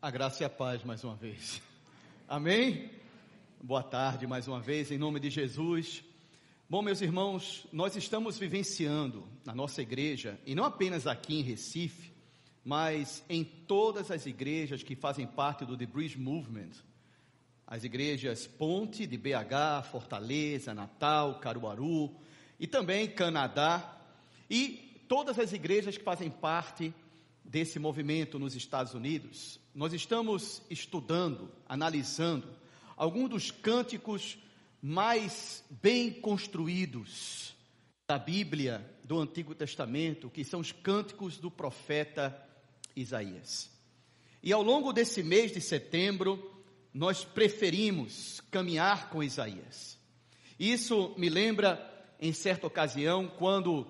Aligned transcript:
A 0.00 0.12
graça 0.12 0.44
e 0.44 0.46
a 0.46 0.48
paz 0.48 0.84
mais 0.84 1.02
uma 1.02 1.16
vez. 1.16 1.60
Amém? 2.28 2.88
Boa 3.60 3.82
tarde 3.82 4.28
mais 4.28 4.46
uma 4.46 4.60
vez, 4.60 4.92
em 4.92 4.96
nome 4.96 5.18
de 5.18 5.28
Jesus. 5.28 6.04
Bom, 6.70 6.82
meus 6.82 7.00
irmãos, 7.00 7.66
nós 7.72 7.96
estamos 7.96 8.38
vivenciando 8.38 9.26
na 9.44 9.52
nossa 9.52 9.82
igreja, 9.82 10.38
e 10.46 10.54
não 10.54 10.62
apenas 10.62 11.04
aqui 11.08 11.40
em 11.40 11.42
Recife, 11.42 12.12
mas 12.64 13.24
em 13.28 13.42
todas 13.42 14.12
as 14.12 14.24
igrejas 14.24 14.84
que 14.84 14.94
fazem 14.94 15.26
parte 15.26 15.64
do 15.64 15.76
The 15.76 15.86
Bridge 15.86 16.16
Movement, 16.16 16.70
as 17.66 17.82
igrejas 17.82 18.46
Ponte 18.46 19.04
de 19.04 19.18
BH, 19.18 19.90
Fortaleza, 19.90 20.72
Natal, 20.72 21.40
Caruaru 21.40 22.14
e 22.60 22.68
também 22.68 23.08
Canadá, 23.08 23.98
e 24.48 25.02
todas 25.08 25.40
as 25.40 25.52
igrejas 25.52 25.98
que 25.98 26.04
fazem 26.04 26.30
parte 26.30 26.94
desse 27.48 27.78
movimento 27.78 28.38
nos 28.38 28.54
Estados 28.54 28.92
Unidos, 28.92 29.58
nós 29.74 29.94
estamos 29.94 30.62
estudando, 30.68 31.50
analisando 31.66 32.46
alguns 32.94 33.30
dos 33.30 33.50
cânticos 33.50 34.38
mais 34.82 35.64
bem 35.82 36.12
construídos 36.12 37.54
da 38.06 38.18
Bíblia 38.18 38.88
do 39.02 39.18
Antigo 39.18 39.54
Testamento, 39.54 40.28
que 40.28 40.44
são 40.44 40.60
os 40.60 40.72
cânticos 40.72 41.38
do 41.38 41.50
profeta 41.50 42.38
Isaías. 42.94 43.70
E 44.42 44.52
ao 44.52 44.62
longo 44.62 44.92
desse 44.92 45.22
mês 45.22 45.50
de 45.50 45.60
setembro, 45.60 46.62
nós 46.92 47.24
preferimos 47.24 48.42
caminhar 48.50 49.08
com 49.08 49.22
Isaías. 49.22 49.98
Isso 50.58 51.14
me 51.16 51.28
lembra, 51.28 51.80
em 52.20 52.32
certa 52.32 52.66
ocasião, 52.66 53.26
quando 53.26 53.86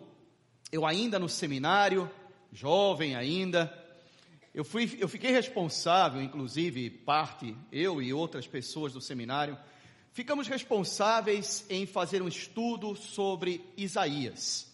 eu 0.70 0.86
ainda 0.86 1.18
no 1.18 1.28
seminário, 1.28 2.10
jovem 2.52 3.14
ainda, 3.14 3.72
eu, 4.54 4.64
fui, 4.64 4.96
eu 4.98 5.08
fiquei 5.08 5.30
responsável, 5.30 6.22
inclusive 6.22 6.90
parte, 6.90 7.56
eu 7.70 8.02
e 8.02 8.12
outras 8.12 8.46
pessoas 8.46 8.92
do 8.92 9.00
seminário, 9.00 9.56
ficamos 10.12 10.48
responsáveis 10.48 11.64
em 11.70 11.86
fazer 11.86 12.22
um 12.22 12.28
estudo 12.28 12.96
sobre 12.96 13.64
Isaías. 13.76 14.66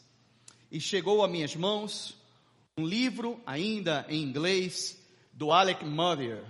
E 0.70 0.80
chegou 0.80 1.22
a 1.22 1.28
minhas 1.28 1.54
mãos 1.54 2.16
um 2.76 2.86
livro, 2.86 3.40
ainda 3.46 4.04
em 4.08 4.22
inglês, 4.22 5.00
do 5.32 5.52
Alec 5.52 5.84
Mother, 5.84 6.44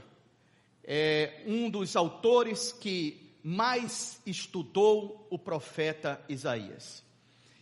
é 0.82 1.42
um 1.46 1.68
dos 1.68 1.96
autores 1.96 2.72
que 2.72 3.36
mais 3.42 4.20
estudou 4.24 5.26
o 5.30 5.38
profeta 5.38 6.22
Isaías. 6.28 7.02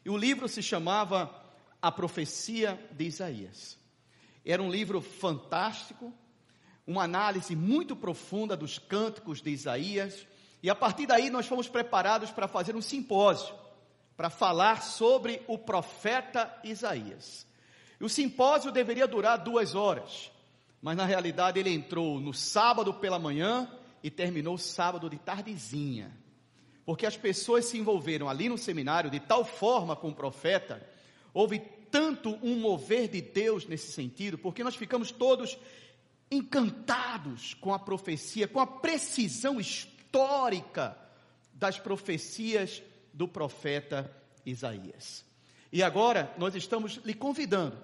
E 0.04 0.10
o 0.10 0.16
livro 0.16 0.48
se 0.48 0.62
chamava 0.62 1.26
a 1.82 1.90
profecia 1.90 2.78
de 2.92 3.04
Isaías. 3.04 3.76
Era 4.46 4.62
um 4.62 4.70
livro 4.70 5.00
fantástico, 5.00 6.12
uma 6.86 7.02
análise 7.02 7.56
muito 7.56 7.96
profunda 7.96 8.56
dos 8.56 8.78
cânticos 8.78 9.42
de 9.42 9.50
Isaías, 9.50 10.24
e 10.62 10.70
a 10.70 10.76
partir 10.76 11.06
daí 11.06 11.28
nós 11.28 11.46
fomos 11.46 11.68
preparados 11.68 12.30
para 12.30 12.46
fazer 12.46 12.76
um 12.76 12.80
simpósio, 12.80 13.52
para 14.16 14.30
falar 14.30 14.82
sobre 14.82 15.42
o 15.48 15.58
profeta 15.58 16.56
Isaías. 16.62 17.44
O 18.00 18.08
simpósio 18.08 18.70
deveria 18.70 19.06
durar 19.06 19.38
duas 19.38 19.74
horas, 19.74 20.30
mas 20.80 20.96
na 20.96 21.04
realidade 21.04 21.58
ele 21.58 21.70
entrou 21.70 22.20
no 22.20 22.32
sábado 22.32 22.94
pela 22.94 23.18
manhã 23.18 23.68
e 24.02 24.10
terminou 24.10 24.56
sábado 24.56 25.10
de 25.10 25.18
tardezinha, 25.18 26.12
porque 26.84 27.06
as 27.06 27.16
pessoas 27.16 27.64
se 27.64 27.78
envolveram 27.78 28.28
ali 28.28 28.48
no 28.48 28.58
seminário 28.58 29.10
de 29.10 29.20
tal 29.20 29.44
forma 29.44 29.96
com 29.96 30.10
o 30.10 30.14
profeta 30.14 30.84
Houve 31.34 31.60
tanto 31.90 32.38
um 32.42 32.56
mover 32.56 33.08
de 33.08 33.20
Deus 33.20 33.66
nesse 33.66 33.92
sentido, 33.92 34.38
porque 34.38 34.64
nós 34.64 34.74
ficamos 34.74 35.10
todos 35.10 35.58
encantados 36.30 37.54
com 37.54 37.74
a 37.74 37.78
profecia, 37.78 38.48
com 38.48 38.58
a 38.58 38.66
precisão 38.66 39.60
histórica 39.60 40.96
das 41.52 41.78
profecias 41.78 42.82
do 43.12 43.28
profeta 43.28 44.10
Isaías. 44.44 45.24
E 45.70 45.82
agora 45.82 46.34
nós 46.38 46.54
estamos 46.54 46.94
lhe 47.04 47.14
convidando 47.14 47.76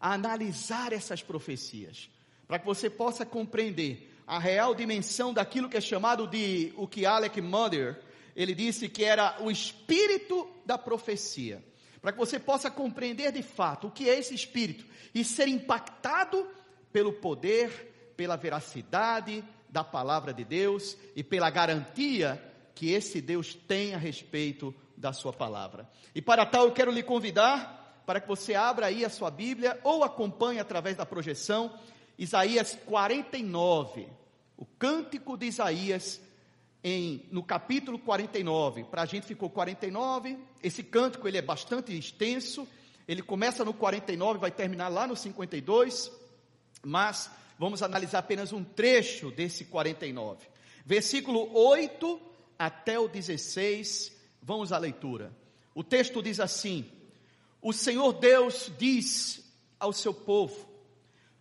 a 0.00 0.14
analisar 0.14 0.92
essas 0.92 1.22
profecias, 1.22 2.08
para 2.48 2.58
que 2.58 2.66
você 2.66 2.88
possa 2.88 3.26
compreender 3.26 4.10
a 4.26 4.38
real 4.38 4.74
dimensão 4.74 5.34
daquilo 5.34 5.68
que 5.68 5.76
é 5.76 5.80
chamado 5.80 6.26
de 6.26 6.72
o 6.76 6.88
que 6.88 7.04
Alec 7.04 7.40
Mother, 7.40 8.00
ele 8.34 8.54
disse 8.54 8.88
que 8.88 9.04
era 9.04 9.36
o 9.42 9.50
espírito 9.50 10.48
da 10.64 10.78
profecia 10.78 11.62
para 12.00 12.12
que 12.12 12.18
você 12.18 12.38
possa 12.38 12.70
compreender 12.70 13.32
de 13.32 13.42
fato 13.42 13.88
o 13.88 13.90
que 13.90 14.08
é 14.08 14.18
esse 14.18 14.34
espírito 14.34 14.84
e 15.14 15.24
ser 15.24 15.48
impactado 15.48 16.46
pelo 16.92 17.12
poder, 17.12 18.12
pela 18.16 18.36
veracidade 18.36 19.44
da 19.68 19.84
palavra 19.84 20.32
de 20.32 20.44
Deus 20.44 20.96
e 21.14 21.22
pela 21.22 21.50
garantia 21.50 22.42
que 22.74 22.90
esse 22.90 23.20
Deus 23.20 23.54
tem 23.54 23.94
a 23.94 23.98
respeito 23.98 24.74
da 24.96 25.12
sua 25.12 25.32
palavra. 25.32 25.88
E 26.14 26.22
para 26.22 26.46
tal 26.46 26.64
eu 26.64 26.72
quero 26.72 26.90
lhe 26.90 27.02
convidar 27.02 28.02
para 28.06 28.20
que 28.20 28.28
você 28.28 28.54
abra 28.54 28.86
aí 28.86 29.04
a 29.04 29.10
sua 29.10 29.30
Bíblia 29.30 29.78
ou 29.84 30.02
acompanhe 30.02 30.58
através 30.58 30.96
da 30.96 31.06
projeção 31.06 31.72
Isaías 32.18 32.78
49, 32.84 34.06
o 34.56 34.66
cântico 34.66 35.38
de 35.38 35.46
Isaías 35.46 36.20
em, 36.82 37.26
no 37.30 37.42
capítulo 37.42 37.98
49, 37.98 38.84
para 38.84 39.02
a 39.02 39.06
gente 39.06 39.26
ficou 39.26 39.50
49, 39.50 40.38
esse 40.62 40.82
cântico 40.82 41.28
ele 41.28 41.38
é 41.38 41.42
bastante 41.42 41.96
extenso, 41.96 42.66
ele 43.06 43.22
começa 43.22 43.64
no 43.64 43.74
49, 43.74 44.38
vai 44.38 44.50
terminar 44.50 44.88
lá 44.88 45.06
no 45.06 45.16
52, 45.16 46.10
mas 46.82 47.30
vamos 47.58 47.82
analisar 47.82 48.20
apenas 48.20 48.52
um 48.52 48.64
trecho 48.64 49.30
desse 49.30 49.66
49. 49.66 50.46
Versículo 50.84 51.50
8 51.56 52.20
até 52.58 52.98
o 52.98 53.08
16, 53.08 54.16
vamos 54.42 54.72
à 54.72 54.78
leitura. 54.78 55.36
O 55.74 55.84
texto 55.84 56.22
diz 56.22 56.40
assim: 56.40 56.90
O 57.60 57.72
Senhor 57.72 58.14
Deus 58.14 58.72
diz 58.78 59.44
ao 59.78 59.92
seu 59.92 60.14
povo: 60.14 60.66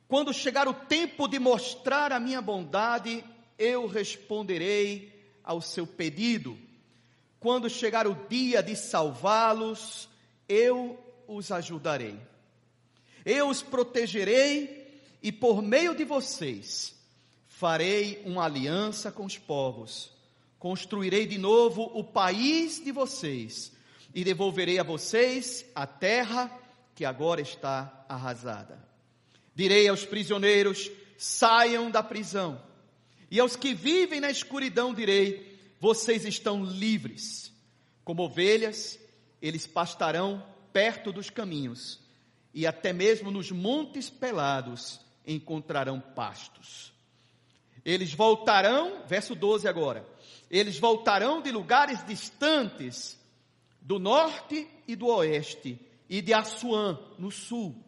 Quando 0.08 0.34
chegar 0.34 0.68
o 0.68 0.74
tempo 0.74 1.28
de 1.28 1.40
mostrar 1.40 2.12
a 2.12 2.20
minha 2.20 2.42
bondade, 2.42 3.24
eu 3.58 3.88
responderei 3.88 5.19
ao 5.50 5.62
seu 5.62 5.88
pedido. 5.88 6.56
Quando 7.40 7.68
chegar 7.68 8.06
o 8.06 8.14
dia 8.30 8.62
de 8.62 8.76
salvá-los, 8.76 10.08
eu 10.48 10.96
os 11.28 11.52
ajudarei. 11.52 12.20
Eu 13.26 13.50
os 13.50 13.64
protegerei 13.64 15.02
e 15.24 15.32
por 15.32 15.64
meio 15.64 15.96
de 15.96 16.06
vocês 16.06 16.94
farei 17.48 18.22
uma 18.26 18.46
aliança 18.46 19.12
com 19.12 19.26
os 19.26 19.40
povos. 19.40 20.12
Construirei 20.60 21.26
de 21.26 21.40
novo 21.40 21.90
o 21.96 22.04
país 22.04 22.80
de 22.84 22.92
vocês 22.92 23.72
e 24.14 24.24
devolverei 24.24 24.78
a 24.78 24.84
vocês 24.84 25.66
a 25.74 25.88
terra 25.88 26.56
que 26.94 27.04
agora 27.04 27.42
está 27.42 28.06
arrasada. 28.08 28.78
Direi 29.56 29.88
aos 29.88 30.06
prisioneiros: 30.06 30.92
saiam 31.18 31.90
da 31.90 32.04
prisão 32.04 32.69
e 33.32 33.40
aos 33.40 33.56
que 33.56 33.74
vivem 33.74 34.20
na 34.20 34.30
escuridão 34.30 34.94
direi: 34.94 35.60
vocês 35.80 36.26
estão 36.26 36.64
livres. 36.64 37.54
Como 38.04 38.24
ovelhas, 38.24 39.00
eles 39.42 39.68
pastarão 39.68 40.44
perto 40.74 41.12
dos 41.12 41.30
caminhos, 41.30 42.00
e 42.54 42.66
até 42.66 42.92
mesmo 42.92 43.30
nos 43.32 43.52
montes 43.52 44.10
pelados 44.10 45.00
encontrarão 45.26 46.00
pastos. 46.00 46.92
Eles 47.86 48.14
voltarão, 48.14 49.04
verso 49.08 49.36
12 49.36 49.68
agora. 49.68 50.08
Eles 50.50 50.80
voltarão 50.80 51.42
de 51.42 51.52
lugares 51.52 52.06
distantes, 52.06 53.20
do 53.82 54.00
norte 54.00 54.68
e 54.88 54.96
do 54.96 55.08
oeste, 55.08 55.80
e 56.10 56.22
de 56.22 56.34
Assuã, 56.34 57.00
no 57.18 57.32
sul. 57.32 57.84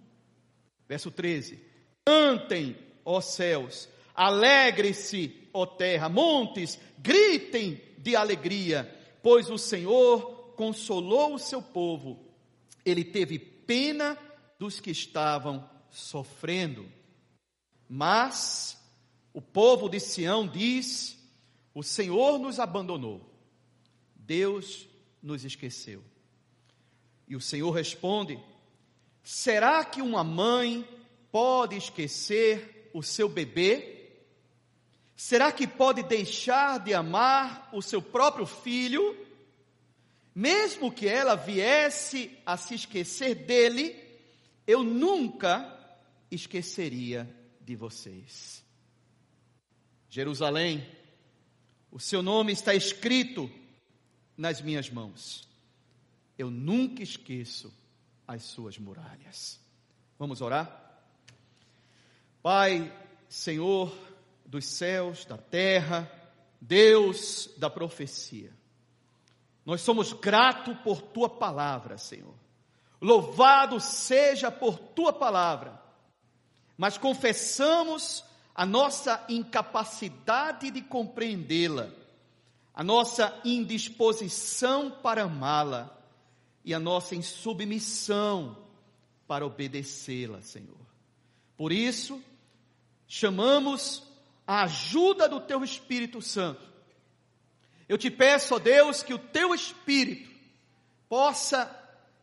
Verso 0.88 1.10
13. 1.12 1.60
Cantem, 2.06 2.78
ó 3.04 3.20
céus, 3.20 3.90
Alegre-se, 4.16 5.50
ó 5.54 5.66
terra, 5.66 6.10
montes, 6.10 6.80
gritem 7.00 7.82
de 7.98 8.16
alegria, 8.16 8.90
pois 9.22 9.50
o 9.50 9.58
Senhor 9.58 10.54
consolou 10.56 11.36
o 11.36 11.40
seu 11.40 11.62
povo. 11.62 12.20
Ele 12.86 13.04
teve 13.04 13.40
pena 13.40 14.18
dos 14.60 14.80
que 14.80 14.92
estavam 14.92 15.70
sofrendo. 15.90 16.86
Mas 17.88 18.78
o 19.34 19.42
povo 19.42 19.90
de 19.90 20.00
Sião 20.00 20.48
diz: 20.48 21.18
O 21.74 21.84
Senhor 21.84 22.40
nos 22.40 22.60
abandonou. 22.60 23.30
Deus 24.16 24.88
nos 25.22 25.44
esqueceu. 25.44 26.04
E 27.28 27.36
o 27.36 27.42
Senhor 27.42 27.72
responde: 27.72 28.40
Será 29.24 29.84
que 29.86 30.02
uma 30.02 30.24
mãe 30.24 30.88
pode 31.32 31.76
esquecer 31.76 32.90
o 32.94 33.02
seu 33.02 33.30
bebê? 33.30 34.01
Será 35.24 35.52
que 35.52 35.68
pode 35.68 36.02
deixar 36.02 36.80
de 36.80 36.96
amar 36.96 37.70
o 37.72 37.80
seu 37.80 38.02
próprio 38.02 38.48
filho, 38.48 39.16
mesmo 40.34 40.92
que 40.92 41.08
ela 41.08 41.36
viesse 41.36 42.36
a 42.44 42.58
se 42.58 42.74
esquecer 42.74 43.36
dele? 43.36 43.96
Eu 44.66 44.84
nunca 44.84 45.80
esqueceria 46.32 47.30
de 47.62 47.76
vocês. 47.76 48.66
Jerusalém, 50.10 50.84
o 51.92 52.00
seu 52.00 52.24
nome 52.24 52.52
está 52.52 52.74
escrito 52.74 53.48
nas 54.36 54.60
minhas 54.60 54.90
mãos. 54.90 55.48
Eu 56.36 56.50
nunca 56.50 57.04
esqueço 57.04 57.72
as 58.28 58.42
suas 58.42 58.80
muralhas. 58.80 59.60
Vamos 60.18 60.42
orar? 60.42 61.00
Pai, 62.42 62.92
Senhor 63.30 64.11
dos 64.52 64.66
céus, 64.66 65.24
da 65.24 65.38
terra, 65.38 66.12
Deus 66.60 67.50
da 67.58 67.70
profecia. 67.70 68.52
Nós 69.66 69.80
somos 69.80 70.12
gratos 70.12 70.78
por 70.80 71.02
tua 71.02 71.30
palavra, 71.30 71.98
Senhor. 71.98 72.36
Louvado 73.00 73.80
seja 73.80 74.52
por 74.52 74.78
tua 74.78 75.14
palavra. 75.14 75.82
Mas 76.78 76.98
confessamos 76.98 78.26
a 78.54 78.66
nossa 78.66 79.24
incapacidade 79.30 80.70
de 80.70 80.82
compreendê-la, 80.82 81.90
a 82.74 82.84
nossa 82.84 83.34
indisposição 83.46 84.92
para 84.92 85.24
amá-la 85.24 85.98
e 86.66 86.74
a 86.74 86.80
nossa 86.80 87.16
insubmissão 87.16 88.58
para 89.26 89.46
obedecê-la, 89.46 90.42
Senhor. 90.42 90.76
Por 91.56 91.72
isso, 91.72 92.22
chamamos 93.08 94.11
a 94.52 94.64
ajuda 94.64 95.30
do 95.30 95.40
Teu 95.40 95.64
Espírito 95.64 96.22
Santo. 96.22 96.62
Eu 97.88 97.98
te 97.98 98.12
peço, 98.12 98.54
ó 98.54 98.60
Deus, 98.60 99.02
que 99.02 99.14
o 99.14 99.18
Teu 99.18 99.56
Espírito 99.56 100.30
possa 101.08 101.74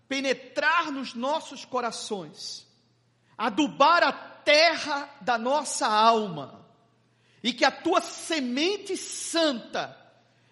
penetrar 0.07 0.93
nos 0.93 1.15
nossos 1.15 1.65
corações, 1.65 2.67
adubar 3.37 4.03
a 4.03 4.13
terra 4.13 5.09
da 5.23 5.39
nossa 5.39 5.87
alma, 5.87 6.67
e 7.43 7.51
que 7.51 7.65
a 7.65 7.71
Tua 7.71 8.03
semente 8.03 8.95
santa, 8.95 9.97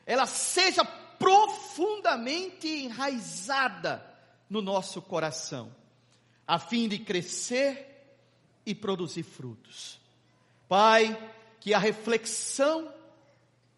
ela 0.06 0.25
seja 0.25 0.82
profundamente 0.82 2.69
enraizada 2.69 4.02
no 4.49 4.62
nosso 4.62 5.02
coração, 5.02 5.70
a 6.46 6.58
fim 6.58 6.88
de 6.88 7.00
crescer 7.00 8.17
e 8.64 8.75
produzir 8.75 9.25
frutos. 9.25 10.00
Pai, 10.67 11.36
que 11.67 11.75
a 11.75 11.81
reflexão 11.81 12.95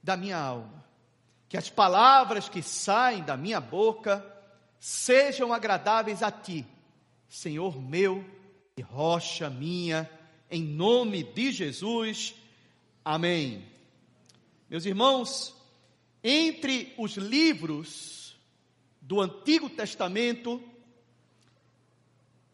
da 0.02 0.14
minha 0.14 0.37
alma, 0.37 0.85
que 1.49 1.56
as 1.56 1.70
palavras 1.70 2.46
que 2.46 2.62
saem 2.62 3.23
da 3.23 3.35
minha 3.35 3.62
boca 3.62 4.23
sejam 4.79 5.55
agradáveis 5.55 6.23
a 6.23 6.31
Ti, 6.31 6.67
Senhor 7.31 7.81
meu 7.81 8.23
e 8.76 8.82
rocha 8.82 9.49
minha, 9.49 10.06
em 10.50 10.62
nome 10.62 11.23
de 11.23 11.50
Jesus. 11.50 12.35
Amém. 13.02 13.64
Meus 14.69 14.84
irmãos, 14.84 15.56
entre 16.23 16.93
os 16.99 17.17
livros 17.17 18.38
do 19.00 19.19
Antigo 19.19 19.70
Testamento, 19.70 20.62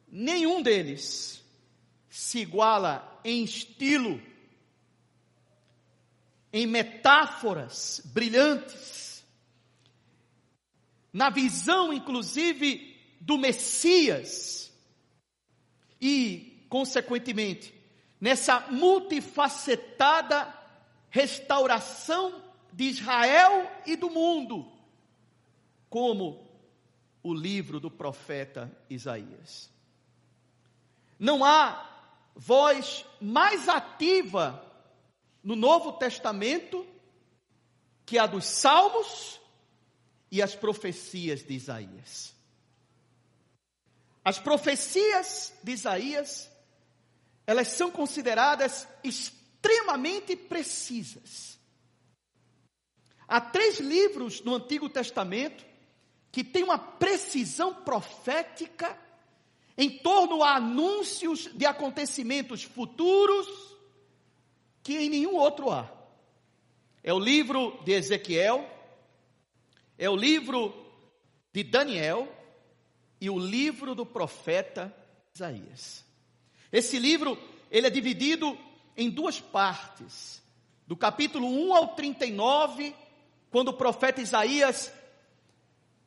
nenhum 0.07 0.63
deles 0.63 1.43
se 2.09 2.39
iguala 2.39 3.21
em 3.25 3.43
estilo, 3.43 4.23
em 6.55 6.69
metáforas 6.69 8.01
brilhantes, 8.05 9.27
na 11.13 11.29
visão, 11.29 11.93
inclusive, 11.93 12.97
do 13.21 13.37
Messias 13.37 14.73
e, 16.01 16.65
consequentemente, 16.69 17.75
nessa 18.21 18.61
multifacetada 18.71 20.55
restauração 21.11 22.41
de 22.73 22.85
Israel 22.85 23.69
e 23.85 23.97
do 23.97 24.09
mundo, 24.09 24.71
como 25.91 26.49
o 27.21 27.35
livro 27.35 27.81
do 27.81 27.91
profeta 27.91 28.71
Isaías. 28.89 29.69
Não 31.19 31.45
há 31.45 31.85
voz 32.37 33.05
mais 33.21 33.69
ativa 33.69 34.64
no 35.45 35.55
Novo 35.55 35.93
Testamento 35.93 36.87
que 38.07 38.19
a 38.19 38.27
dos 38.27 38.47
Salmos 38.47 39.41
e 40.31 40.43
as 40.43 40.55
profecias 40.55 41.43
de 41.43 41.55
Isaías. 41.55 42.35
As 44.25 44.39
profecias 44.39 45.53
de 45.63 45.73
Isaías, 45.73 46.51
elas 47.47 47.69
são 47.69 47.91
consideradas 47.91 48.89
extremamente 49.05 50.35
precisas. 50.35 51.59
Há 53.29 53.41
três 53.41 53.79
livros 53.79 54.41
no 54.41 54.55
Antigo 54.55 54.89
Testamento 54.89 55.65
que 56.33 56.43
têm 56.43 56.65
uma 56.65 56.79
precisão 56.79 57.75
profética 57.75 58.99
em 59.77 59.99
torno 59.99 60.43
a 60.43 60.57
anúncios 60.57 61.49
de 61.55 61.67
acontecimentos 61.67 62.63
futuros 62.63 63.64
que 64.85 64.99
em 64.99 65.09
nenhum 65.09 65.35
outro 65.35 65.71
há. 65.71 65.91
É 67.03 67.13
o 67.13 67.19
livro 67.19 67.77
de 67.85 67.93
Ezequiel, 67.93 68.69
é 69.99 70.09
o 70.09 70.15
livro 70.15 70.73
de 71.53 71.63
Daniel 71.63 72.29
e 73.21 73.31
o 73.31 73.39
livro 73.39 73.95
do 73.95 74.05
profeta 74.05 74.95
Isaías. 75.35 76.05
Esse 76.71 76.99
livro, 76.99 77.39
ele 77.71 77.87
é 77.87 77.91
dividido 77.91 78.59
em 78.97 79.09
duas 79.09 79.41
partes. 79.41 80.43
Do 80.87 80.97
capítulo 80.97 81.49
1 81.49 81.75
ao 81.75 81.89
39, 81.95 82.95
quando 83.51 83.69
o 83.69 83.75
profeta 83.75 84.21
Isaías 84.21 84.93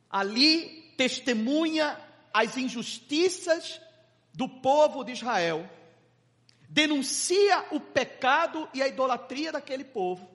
ali 0.08 0.92
testemunha 0.96 1.98
as 2.32 2.56
injustiças 2.56 3.80
do 4.32 4.48
povo 4.48 5.02
de 5.02 5.12
Israel, 5.12 5.68
denuncia 6.68 7.66
o 7.70 7.80
pecado 7.80 8.68
e 8.74 8.82
a 8.82 8.88
idolatria 8.88 9.50
daquele 9.50 9.84
povo. 9.84 10.28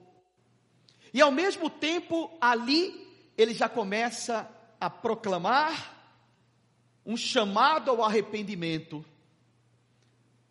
E 1.12 1.20
ao 1.20 1.30
mesmo 1.30 1.70
tempo, 1.70 2.30
ali, 2.40 3.08
ele 3.38 3.54
já 3.54 3.68
começa 3.68 4.50
a 4.80 4.90
proclamar 4.90 5.94
um 7.06 7.16
chamado 7.16 7.90
ao 7.90 8.02
arrependimento, 8.02 9.04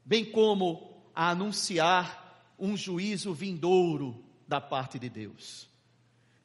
bem 0.05 0.23
como 0.23 1.03
a 1.13 1.29
anunciar 1.29 2.53
um 2.57 2.77
juízo 2.77 3.33
vindouro 3.33 4.23
da 4.47 4.61
parte 4.61 4.97
de 4.97 5.09
Deus. 5.09 5.67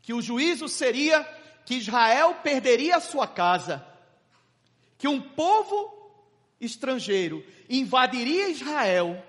Que 0.02 0.12
o 0.12 0.22
juízo 0.22 0.68
seria 0.68 1.22
que 1.64 1.76
Israel 1.76 2.36
perderia 2.42 2.96
a 2.96 3.00
sua 3.00 3.26
casa, 3.26 3.86
que 4.96 5.06
um 5.06 5.20
povo 5.20 5.94
estrangeiro 6.60 7.44
invadiria 7.68 8.48
Israel, 8.48 9.22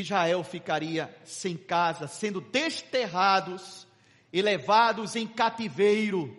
Israel 0.00 0.42
ficaria 0.42 1.14
sem 1.24 1.56
casa, 1.56 2.08
sendo 2.08 2.40
desterrados 2.40 3.86
e 4.32 4.42
levados 4.42 5.14
em 5.14 5.24
cativeiro 5.24 6.36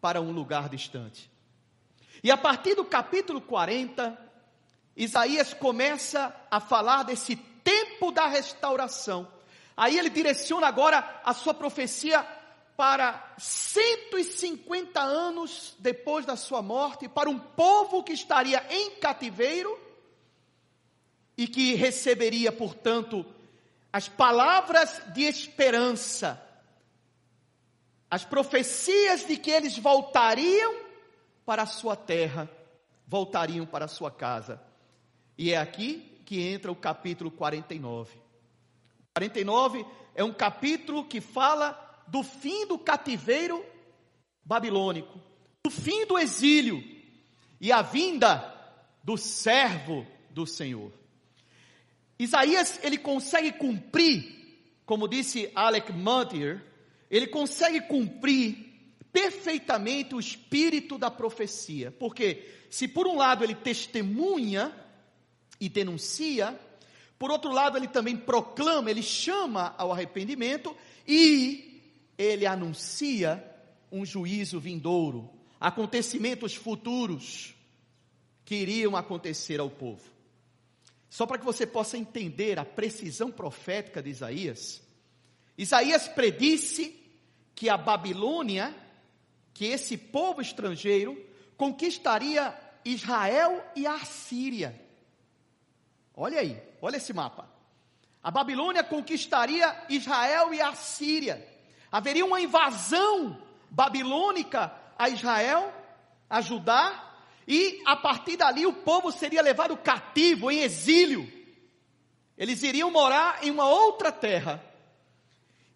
para 0.00 0.20
um 0.20 0.30
lugar 0.30 0.68
distante. 0.68 1.28
E 2.22 2.30
a 2.30 2.36
partir 2.36 2.76
do 2.76 2.84
capítulo 2.84 3.40
40, 3.40 4.16
Isaías 4.96 5.52
começa 5.52 6.32
a 6.48 6.60
falar 6.60 7.02
desse 7.02 7.34
tempo 7.34 8.12
da 8.12 8.28
restauração. 8.28 9.26
Aí 9.76 9.98
ele 9.98 10.08
direciona 10.08 10.68
agora 10.68 11.20
a 11.24 11.34
sua 11.34 11.52
profecia 11.52 12.24
para 12.76 13.34
150 13.36 15.00
anos 15.00 15.74
depois 15.80 16.24
da 16.24 16.36
sua 16.36 16.62
morte, 16.62 17.08
para 17.08 17.28
um 17.28 17.38
povo 17.38 18.04
que 18.04 18.12
estaria 18.12 18.64
em 18.70 18.92
cativeiro 18.92 19.85
e 21.36 21.46
que 21.46 21.74
receberia, 21.74 22.50
portanto, 22.50 23.24
as 23.92 24.08
palavras 24.08 25.02
de 25.12 25.22
esperança, 25.22 26.42
as 28.10 28.24
profecias 28.24 29.26
de 29.26 29.36
que 29.36 29.50
eles 29.50 29.76
voltariam 29.76 30.74
para 31.44 31.62
a 31.62 31.66
sua 31.66 31.96
terra, 31.96 32.50
voltariam 33.06 33.66
para 33.66 33.84
a 33.84 33.88
sua 33.88 34.10
casa. 34.10 34.60
E 35.36 35.52
é 35.52 35.58
aqui 35.58 36.20
que 36.24 36.42
entra 36.42 36.72
o 36.72 36.76
capítulo 36.76 37.30
49. 37.30 38.18
49 39.14 39.86
é 40.14 40.24
um 40.24 40.32
capítulo 40.32 41.04
que 41.04 41.20
fala 41.20 42.02
do 42.06 42.22
fim 42.22 42.66
do 42.66 42.78
cativeiro 42.78 43.64
babilônico, 44.44 45.20
do 45.64 45.70
fim 45.70 46.06
do 46.06 46.18
exílio 46.18 46.82
e 47.60 47.72
a 47.72 47.82
vinda 47.82 48.52
do 49.02 49.16
servo 49.16 50.06
do 50.30 50.46
Senhor. 50.46 50.92
Isaías, 52.18 52.80
ele 52.82 52.98
consegue 52.98 53.52
cumprir, 53.52 54.24
como 54.84 55.08
disse 55.08 55.50
Alec 55.54 55.92
Mottier, 55.92 56.64
ele 57.10 57.26
consegue 57.26 57.80
cumprir 57.82 58.64
perfeitamente 59.12 60.14
o 60.14 60.20
espírito 60.20 60.98
da 60.98 61.10
profecia. 61.10 61.90
Porque 61.90 62.48
se 62.70 62.88
por 62.88 63.06
um 63.06 63.16
lado 63.16 63.44
ele 63.44 63.54
testemunha 63.54 64.74
e 65.60 65.68
denuncia, 65.68 66.58
Por 67.18 67.30
outro 67.30 67.50
lado, 67.50 67.78
ele 67.78 67.88
também 67.88 68.16
proclama, 68.16 68.90
ele 68.90 69.02
chama 69.02 69.74
ao 69.78 69.92
arrependimento 69.92 70.76
e 71.06 71.82
ele 72.18 72.46
anuncia 72.46 73.42
um 73.90 74.04
juízo 74.04 74.60
vindouro, 74.60 75.30
acontecimentos 75.58 76.54
futuros 76.54 77.54
que 78.44 78.56
iriam 78.56 78.96
acontecer 78.96 79.60
ao 79.60 79.70
povo. 79.70 80.15
Só 81.16 81.24
para 81.24 81.38
que 81.38 81.46
você 81.46 81.66
possa 81.66 81.96
entender 81.96 82.58
a 82.58 82.64
precisão 82.66 83.32
profética 83.32 84.02
de 84.02 84.10
Isaías, 84.10 84.82
Isaías 85.56 86.06
predisse 86.06 86.94
que 87.54 87.70
a 87.70 87.78
Babilônia, 87.78 88.76
que 89.54 89.64
esse 89.64 89.96
povo 89.96 90.42
estrangeiro, 90.42 91.18
conquistaria 91.56 92.54
Israel 92.84 93.64
e 93.74 93.86
a 93.86 93.98
Síria. 94.00 94.78
Olha 96.14 96.38
aí, 96.38 96.62
olha 96.82 96.98
esse 96.98 97.14
mapa. 97.14 97.48
A 98.22 98.30
Babilônia 98.30 98.84
conquistaria 98.84 99.74
Israel 99.88 100.52
e 100.52 100.60
a 100.60 100.74
Síria. 100.74 101.42
Haveria 101.90 102.26
uma 102.26 102.42
invasão 102.42 103.42
babilônica 103.70 104.70
a 104.98 105.08
Israel, 105.08 105.72
a 106.28 106.42
Judá, 106.42 107.05
e 107.46 107.80
a 107.84 107.94
partir 107.94 108.36
dali 108.36 108.66
o 108.66 108.72
povo 108.72 109.12
seria 109.12 109.40
levado 109.40 109.76
cativo, 109.76 110.50
em 110.50 110.62
exílio. 110.62 111.30
Eles 112.36 112.62
iriam 112.62 112.90
morar 112.90 113.44
em 113.44 113.50
uma 113.50 113.68
outra 113.68 114.10
terra. 114.10 114.62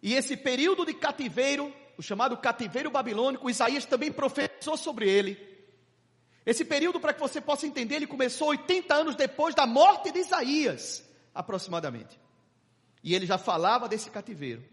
E 0.02 0.14
esse 0.14 0.36
período 0.36 0.84
de 0.84 0.94
cativeiro, 0.94 1.72
o 1.96 2.02
chamado 2.02 2.36
cativeiro 2.36 2.90
babilônico, 2.90 3.48
Isaías 3.48 3.84
também 3.84 4.10
profetizou 4.10 4.76
sobre 4.76 5.08
ele. 5.08 5.48
Esse 6.44 6.64
período, 6.64 6.98
para 6.98 7.12
que 7.12 7.20
você 7.20 7.40
possa 7.40 7.66
entender, 7.66 7.96
ele 7.96 8.06
começou 8.06 8.48
80 8.48 8.94
anos 8.94 9.14
depois 9.14 9.54
da 9.54 9.66
morte 9.66 10.10
de 10.10 10.18
Isaías, 10.18 11.04
aproximadamente. 11.34 12.18
E 13.04 13.14
ele 13.14 13.26
já 13.26 13.38
falava 13.38 13.88
desse 13.88 14.10
cativeiro. 14.10 14.64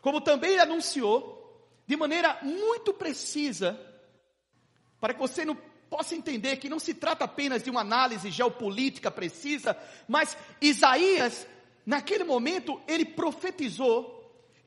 Como 0.00 0.20
também 0.20 0.52
ele 0.52 0.60
anunciou, 0.60 1.68
de 1.86 1.96
maneira 1.96 2.38
muito 2.42 2.94
precisa, 2.94 3.78
para 5.00 5.12
que 5.12 5.20
você 5.20 5.44
não 5.44 5.56
possa 5.92 6.16
entender 6.16 6.56
que 6.56 6.70
não 6.70 6.78
se 6.78 6.94
trata 6.94 7.26
apenas 7.26 7.62
de 7.62 7.68
uma 7.68 7.82
análise 7.82 8.30
geopolítica 8.30 9.10
precisa, 9.10 9.76
mas 10.08 10.34
Isaías, 10.58 11.46
naquele 11.84 12.24
momento, 12.24 12.80
ele 12.88 13.04
profetizou 13.04 14.18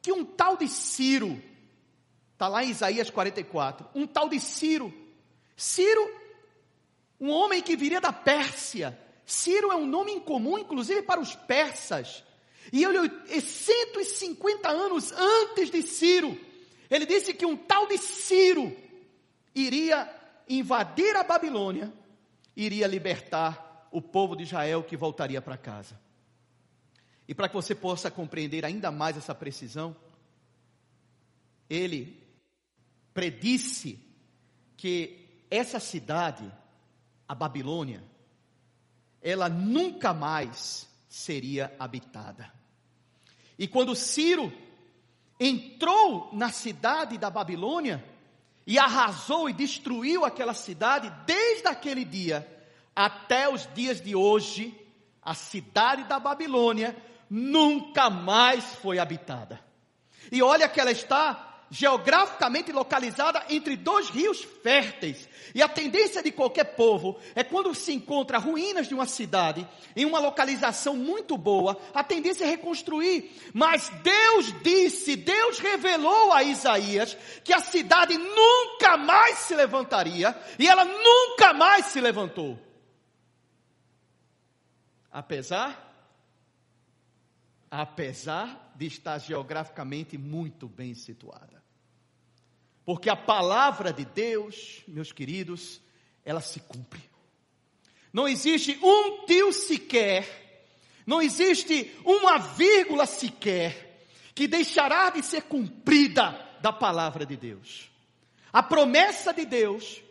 que 0.04 0.12
um 0.12 0.24
tal 0.24 0.56
de 0.56 0.68
Ciro, 0.68 1.42
está 2.34 2.48
lá 2.48 2.64
em 2.64 2.70
Isaías 2.70 3.10
44, 3.10 3.90
um 3.96 4.06
tal 4.06 4.30
de 4.30 4.40
Ciro, 4.40 4.94
Ciro, 5.58 6.08
um 7.20 7.32
homem 7.32 7.60
que 7.60 7.76
viria 7.76 8.00
da 8.00 8.14
Pérsia, 8.14 8.96
Ciro 9.26 9.72
é 9.72 9.76
um 9.76 9.88
nome 9.88 10.12
incomum, 10.12 10.60
inclusive 10.60 11.02
para 11.02 11.20
os 11.20 11.34
persas, 11.34 12.24
e 12.72 12.84
ele, 12.84 13.42
150 13.42 14.70
anos 14.70 15.12
antes 15.12 15.72
de 15.72 15.82
Ciro, 15.82 16.40
ele 16.88 17.08
disse 17.08 17.34
que 17.34 17.48
um 17.48 17.58
tal 17.58 17.88
de 17.88 17.98
Ciro 17.98 18.78
iria 19.56 20.08
invadir 20.48 21.16
a 21.16 21.24
Babilônia, 21.24 21.94
iria 22.56 22.88
libertar 22.88 23.88
o 23.92 24.02
povo 24.02 24.36
de 24.36 24.44
Israel 24.44 24.84
que 24.84 24.98
voltaria 24.98 25.42
para 25.42 25.58
casa. 25.58 26.00
E 27.28 27.34
para 27.34 27.48
que 27.50 27.56
você 27.56 27.74
possa 27.74 28.12
compreender 28.12 28.66
ainda 28.66 28.92
mais 28.92 29.18
essa 29.18 29.34
precisão, 29.34 29.96
ele 31.70 32.22
predisse 33.14 34.00
que 34.78 35.46
essa 35.50 35.80
cidade, 35.80 36.52
a 37.28 37.34
Babilônia, 37.34 38.04
ela 39.22 39.50
nunca 39.50 40.14
mais 40.14 40.88
seria 41.10 41.76
habitada. 41.80 42.52
E 43.58 43.68
quando 43.68 43.96
Ciro 43.96 44.54
entrou 45.40 46.30
na 46.34 46.52
cidade 46.52 47.18
da 47.18 47.30
Babilônia 47.30 48.04
e 48.66 48.80
arrasou 48.80 49.50
e 49.50 49.54
destruiu 49.54 50.26
aquela 50.26 50.54
cidade, 50.54 51.12
desde 51.26 51.68
aquele 51.68 52.04
dia 52.04 52.48
até 52.96 53.50
os 53.50 53.68
dias 53.74 54.02
de 54.02 54.16
hoje, 54.16 54.74
a 55.22 55.34
cidade 55.34 56.06
da 56.06 56.20
Babilônia 56.20 56.96
nunca 57.30 58.10
mais 58.10 58.64
foi 58.76 59.00
habitada. 59.00 59.60
E 60.32 60.42
olha 60.42 60.70
que 60.70 60.80
ela 60.80 60.92
está 60.92 61.55
geograficamente 61.76 62.72
localizada 62.72 63.44
entre 63.50 63.76
dois 63.76 64.10
rios 64.10 64.42
férteis. 64.64 65.28
E 65.54 65.62
a 65.62 65.68
tendência 65.68 66.24
de 66.24 66.32
qualquer 66.32 66.76
povo 66.76 67.20
é 67.36 67.44
quando 67.44 67.76
se 67.76 67.92
encontra 67.92 68.38
ruínas 68.38 68.88
de 68.88 68.94
uma 68.94 69.06
cidade, 69.06 69.68
em 69.94 70.06
uma 70.06 70.20
localização 70.20 70.96
muito 70.96 71.38
boa, 71.38 71.78
a 71.94 72.02
tendência 72.02 72.46
é 72.46 72.48
reconstruir. 72.48 73.30
Mas 73.54 73.90
Deus 74.02 74.54
disse, 74.64 75.18
Deus 75.18 75.60
revelou 75.60 76.32
a 76.32 76.44
Isaías 76.44 77.18
que 77.44 77.52
a 77.52 77.60
cidade 77.60 78.18
nunca 78.18 78.96
mais 78.96 79.40
se 79.40 79.54
levantaria, 79.54 80.34
e 80.58 80.66
ela 80.66 80.86
nunca 80.86 81.54
mais 81.54 81.88
se 81.88 82.00
levantou. 82.00 82.58
Apesar 85.12 85.84
apesar 87.70 88.72
de 88.78 88.86
estar 88.86 89.18
geograficamente 89.18 90.18
muito 90.18 90.70
bem 90.70 90.94
situada. 90.94 91.55
Porque 92.86 93.10
a 93.10 93.16
palavra 93.16 93.92
de 93.92 94.06
Deus, 94.06 94.84
meus 94.88 95.12
queridos, 95.12 95.82
ela 96.24 96.40
se 96.40 96.60
cumpre. 96.60 97.02
Não 98.14 98.28
existe 98.28 98.80
um 98.82 99.26
tio 99.26 99.52
sequer, 99.52 100.72
não 101.06 101.22
existe 101.22 101.92
uma 102.06 102.38
vírgula 102.38 103.06
sequer, 103.06 104.06
que 104.34 104.48
deixará 104.48 105.10
de 105.10 105.24
ser 105.24 105.44
cumprida 105.44 106.40
da 106.62 106.72
palavra 106.72 107.26
de 107.26 107.36
Deus. 107.36 107.90
A 108.54 108.62
promessa 108.64 109.34
de 109.34 109.46
Deus, 109.46 110.02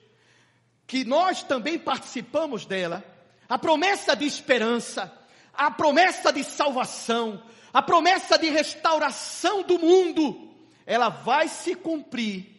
que 0.86 1.04
nós 1.04 1.42
também 1.42 1.78
participamos 1.78 2.66
dela, 2.66 3.04
a 3.48 3.58
promessa 3.58 4.14
de 4.14 4.26
esperança, 4.26 5.12
a 5.52 5.70
promessa 5.70 6.32
de 6.32 6.42
salvação, 6.42 7.42
a 7.72 7.80
promessa 7.80 8.36
de 8.36 8.48
restauração 8.50 9.62
do 9.62 9.78
mundo, 9.78 10.54
ela 10.84 11.08
vai 11.08 11.48
se 11.48 11.74
cumprir 11.74 12.53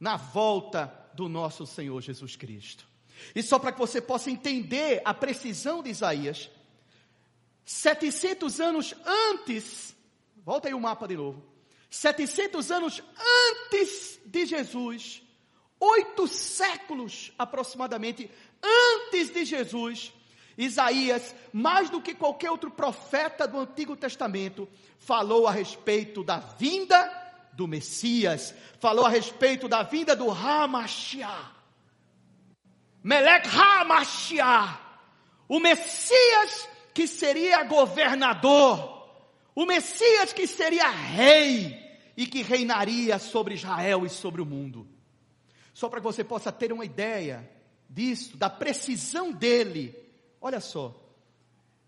na 0.00 0.16
volta 0.16 0.92
do 1.14 1.28
nosso 1.28 1.66
Senhor 1.66 2.00
Jesus 2.00 2.34
Cristo. 2.34 2.88
E 3.34 3.42
só 3.42 3.58
para 3.58 3.70
que 3.70 3.78
você 3.78 4.00
possa 4.00 4.30
entender 4.30 5.02
a 5.04 5.12
precisão 5.12 5.82
de 5.82 5.90
Isaías, 5.90 6.50
700 7.66 8.58
anos 8.60 8.94
antes, 9.04 9.94
volta 10.44 10.68
aí 10.68 10.74
o 10.74 10.80
mapa 10.80 11.06
de 11.06 11.16
novo, 11.16 11.44
700 11.90 12.70
anos 12.70 13.02
antes 13.62 14.18
de 14.24 14.46
Jesus, 14.46 15.22
oito 15.78 16.26
séculos 16.26 17.32
aproximadamente 17.38 18.30
antes 18.62 19.30
de 19.30 19.44
Jesus, 19.44 20.12
Isaías, 20.56 21.34
mais 21.52 21.90
do 21.90 22.00
que 22.00 22.14
qualquer 22.14 22.50
outro 22.50 22.70
profeta 22.70 23.46
do 23.46 23.58
Antigo 23.58 23.96
Testamento, 23.96 24.68
falou 24.98 25.46
a 25.46 25.52
respeito 25.52 26.24
da 26.24 26.38
vinda 26.38 27.29
do 27.52 27.66
Messias, 27.66 28.54
falou 28.78 29.04
a 29.04 29.08
respeito 29.08 29.68
da 29.68 29.82
vinda 29.82 30.14
do 30.14 30.30
Hamashiach. 30.30 31.60
Melech 33.02 33.48
Hamashiach, 33.48 34.78
o 35.48 35.58
Messias 35.58 36.68
que 36.92 37.06
seria 37.06 37.64
governador, 37.64 39.08
o 39.54 39.64
Messias 39.64 40.32
que 40.32 40.46
seria 40.46 40.88
rei 40.88 41.78
e 42.16 42.26
que 42.26 42.42
reinaria 42.42 43.18
sobre 43.18 43.54
Israel 43.54 44.04
e 44.04 44.10
sobre 44.10 44.42
o 44.42 44.46
mundo. 44.46 44.86
Só 45.72 45.88
para 45.88 46.00
que 46.00 46.04
você 46.04 46.22
possa 46.22 46.52
ter 46.52 46.72
uma 46.72 46.84
ideia 46.84 47.48
disso, 47.88 48.36
da 48.36 48.50
precisão 48.50 49.32
dele, 49.32 49.96
olha 50.40 50.60
só, 50.60 50.94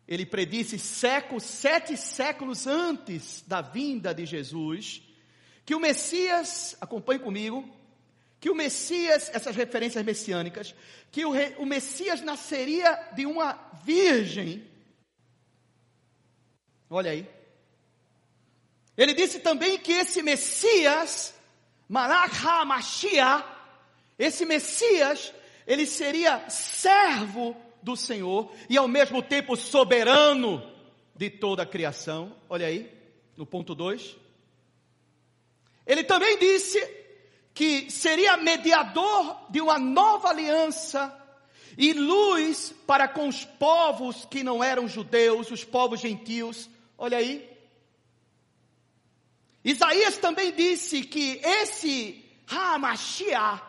ele 0.06 0.26
predisse 0.26 0.78
sete 0.78 1.96
séculos 1.96 2.66
antes 2.66 3.44
da 3.46 3.60
vinda 3.60 4.14
de 4.14 4.26
Jesus, 4.26 5.02
que 5.64 5.74
o 5.74 5.80
Messias, 5.80 6.76
acompanhe 6.80 7.20
comigo, 7.20 7.68
que 8.40 8.50
o 8.50 8.54
Messias, 8.54 9.30
essas 9.32 9.54
referências 9.54 10.04
messiânicas, 10.04 10.74
que 11.10 11.24
o, 11.24 11.32
o 11.58 11.66
Messias 11.66 12.20
nasceria 12.20 12.92
de 13.14 13.24
uma 13.24 13.52
virgem. 13.84 14.66
Olha 16.90 17.12
aí. 17.12 17.28
Ele 18.96 19.14
disse 19.14 19.38
também 19.40 19.78
que 19.78 19.92
esse 19.92 20.22
Messias, 20.22 21.34
Malach 21.88 22.34
HaMashiach, 22.44 23.44
esse 24.18 24.44
Messias, 24.44 25.32
ele 25.66 25.86
seria 25.86 26.48
servo 26.50 27.56
do 27.82 27.96
Senhor 27.96 28.52
e 28.68 28.76
ao 28.76 28.86
mesmo 28.86 29.22
tempo 29.22 29.56
soberano 29.56 30.62
de 31.14 31.30
toda 31.30 31.62
a 31.62 31.66
criação. 31.66 32.34
Olha 32.48 32.66
aí, 32.66 32.92
no 33.36 33.46
ponto 33.46 33.74
2. 33.74 34.21
Ele 35.86 36.04
também 36.04 36.38
disse 36.38 36.80
que 37.54 37.90
seria 37.90 38.36
mediador 38.36 39.46
de 39.50 39.60
uma 39.60 39.78
nova 39.78 40.28
aliança 40.28 41.18
e 41.76 41.92
luz 41.92 42.74
para 42.86 43.08
com 43.08 43.28
os 43.28 43.44
povos 43.44 44.24
que 44.24 44.42
não 44.42 44.62
eram 44.62 44.88
judeus, 44.88 45.50
os 45.50 45.64
povos 45.64 46.00
gentios. 46.00 46.68
Olha 46.96 47.18
aí. 47.18 47.48
Isaías 49.64 50.18
também 50.18 50.52
disse 50.52 51.02
que 51.02 51.40
esse 51.42 52.24
Hamashiach, 52.48 53.62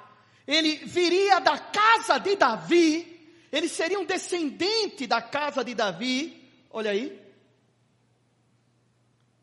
ele 0.45 0.77
viria 0.77 1.39
da 1.39 1.57
casa 1.57 2.17
de 2.17 2.35
Davi, 2.35 3.13
ele 3.51 3.69
seria 3.69 3.99
um 3.99 4.05
descendente 4.05 5.05
da 5.05 5.21
casa 5.21 5.63
de 5.63 5.75
Davi. 5.75 6.49
Olha 6.69 6.91
aí. 6.91 7.21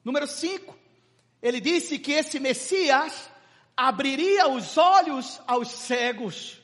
Número 0.05 0.27
5. 0.27 0.77
Ele 1.42 1.61
disse 1.61 1.99
que 1.99 2.12
esse 2.12 2.38
Messias 2.38 3.30
abriria 3.76 4.49
os 4.49 4.76
olhos 4.76 5.40
aos 5.47 5.68
cegos. 5.68 6.61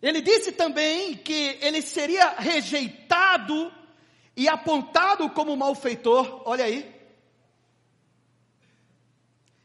Ele 0.00 0.22
disse 0.22 0.52
também 0.52 1.16
que 1.16 1.58
ele 1.60 1.82
seria 1.82 2.30
rejeitado 2.30 3.72
e 4.34 4.48
apontado 4.48 5.28
como 5.30 5.56
malfeitor. 5.56 6.42
Olha 6.46 6.64
aí. 6.64 6.94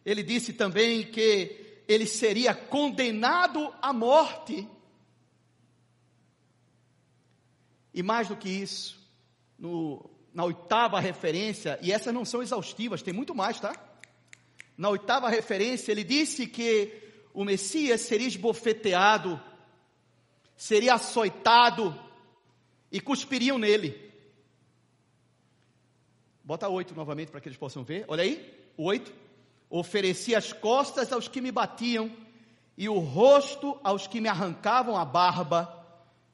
Ele 0.05 0.23
disse 0.23 0.51
também 0.53 1.03
que 1.03 1.83
ele 1.87 2.05
seria 2.05 2.53
condenado 2.53 3.73
à 3.81 3.93
morte. 3.93 4.67
E 7.93 8.01
mais 8.01 8.27
do 8.27 8.35
que 8.35 8.49
isso, 8.49 8.97
no, 9.59 10.09
na 10.33 10.45
oitava 10.45 10.99
referência, 10.99 11.77
e 11.81 11.91
essas 11.91 12.13
não 12.13 12.25
são 12.25 12.41
exaustivas, 12.41 13.01
tem 13.01 13.13
muito 13.13 13.35
mais, 13.35 13.59
tá? 13.59 13.75
Na 14.77 14.89
oitava 14.89 15.29
referência, 15.29 15.91
ele 15.91 16.03
disse 16.03 16.47
que 16.47 16.93
o 17.33 17.43
Messias 17.43 18.01
seria 18.01 18.27
esbofeteado 18.27 19.39
seria 20.61 20.93
açoitado 20.93 21.99
e 22.91 23.01
cuspiriam 23.01 23.57
nele. 23.57 24.11
Bota 26.43 26.69
oito 26.69 26.93
novamente 26.93 27.31
para 27.31 27.41
que 27.41 27.47
eles 27.47 27.57
possam 27.57 27.83
ver. 27.83 28.05
Olha 28.07 28.21
aí, 28.21 28.47
oito. 28.77 29.11
Oferecia 29.71 30.37
as 30.37 30.53
costas 30.53 31.11
aos 31.11 31.27
que 31.27 31.41
me 31.41 31.51
batiam 31.51 32.15
e 32.77 32.87
o 32.87 32.99
rosto 32.99 33.79
aos 33.83 34.05
que 34.05 34.21
me 34.21 34.29
arrancavam 34.29 34.95
a 34.95 35.03
barba. 35.03 35.80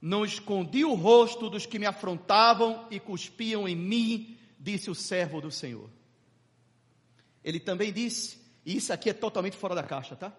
Não 0.07 0.23
escondi 0.23 0.85
o 0.85 0.93
rosto 0.93 1.49
dos 1.49 1.65
que 1.65 1.77
me 1.77 1.85
afrontavam 1.85 2.87
e 2.89 2.97
cuspiam 2.97 3.67
em 3.67 3.75
mim, 3.75 4.37
disse 4.57 4.89
o 4.89 4.95
servo 4.95 5.41
do 5.41 5.51
Senhor. 5.51 5.89
Ele 7.43 7.59
também 7.59 7.91
disse, 7.91 8.39
e 8.65 8.77
isso 8.77 8.93
aqui 8.93 9.09
é 9.09 9.13
totalmente 9.13 9.57
fora 9.57 9.75
da 9.75 9.83
caixa, 9.83 10.15
tá? 10.15 10.31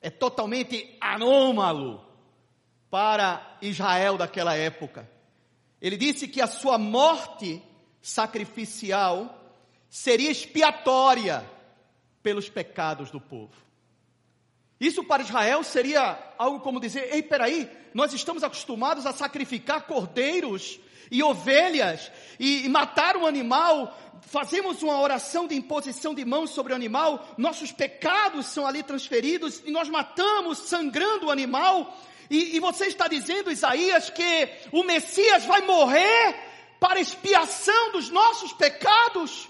É 0.00 0.08
totalmente 0.08 0.96
anômalo 1.02 2.02
para 2.88 3.58
Israel 3.60 4.16
daquela 4.16 4.54
época. 4.54 5.06
Ele 5.82 5.98
disse 5.98 6.26
que 6.26 6.40
a 6.40 6.46
sua 6.46 6.78
morte 6.78 7.62
sacrificial 8.00 9.52
seria 9.90 10.30
expiatória 10.30 11.44
pelos 12.22 12.48
pecados 12.48 13.10
do 13.10 13.20
povo. 13.20 13.67
Isso 14.80 15.02
para 15.02 15.22
Israel 15.22 15.62
seria 15.62 16.18
algo 16.38 16.60
como 16.60 16.80
dizer: 16.80 17.08
ei, 17.12 17.22
peraí, 17.22 17.68
nós 17.92 18.12
estamos 18.12 18.42
acostumados 18.42 19.06
a 19.06 19.12
sacrificar 19.12 19.86
cordeiros 19.86 20.78
e 21.10 21.22
ovelhas 21.22 22.10
e, 22.38 22.66
e 22.66 22.68
matar 22.68 23.16
um 23.16 23.26
animal, 23.26 23.96
fazemos 24.22 24.82
uma 24.82 25.00
oração 25.00 25.46
de 25.46 25.54
imposição 25.54 26.14
de 26.14 26.24
mãos 26.24 26.50
sobre 26.50 26.72
o 26.72 26.76
animal, 26.76 27.34
nossos 27.38 27.72
pecados 27.72 28.46
são 28.46 28.66
ali 28.66 28.82
transferidos 28.82 29.62
e 29.64 29.70
nós 29.70 29.88
matamos 29.88 30.58
sangrando 30.58 31.26
o 31.26 31.30
animal 31.30 31.96
e, 32.30 32.56
e 32.56 32.60
você 32.60 32.86
está 32.86 33.08
dizendo, 33.08 33.50
Isaías, 33.50 34.10
que 34.10 34.48
o 34.70 34.84
Messias 34.84 35.44
vai 35.44 35.62
morrer 35.62 36.36
para 36.78 37.00
expiação 37.00 37.92
dos 37.92 38.10
nossos 38.10 38.52
pecados? 38.52 39.48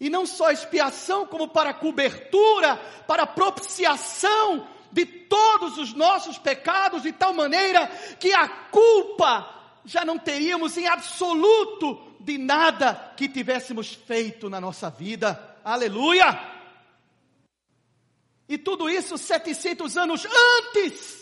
E 0.00 0.08
não 0.08 0.24
só 0.24 0.50
expiação, 0.50 1.26
como 1.26 1.46
para 1.48 1.74
cobertura, 1.74 2.76
para 3.06 3.26
propiciação 3.26 4.66
de 4.90 5.04
todos 5.04 5.76
os 5.78 5.92
nossos 5.92 6.38
pecados, 6.38 7.02
de 7.02 7.12
tal 7.12 7.34
maneira 7.34 7.86
que 8.18 8.32
a 8.32 8.48
culpa 8.48 9.78
já 9.84 10.04
não 10.04 10.18
teríamos 10.18 10.76
em 10.76 10.86
absoluto 10.86 12.16
de 12.18 12.38
nada 12.38 13.12
que 13.16 13.28
tivéssemos 13.28 13.92
feito 13.92 14.48
na 14.48 14.60
nossa 14.60 14.88
vida. 14.88 15.58
Aleluia! 15.64 16.48
E 18.48 18.58
tudo 18.58 18.88
isso 18.88 19.16
700 19.16 19.96
anos 19.96 20.26
antes 20.26 21.20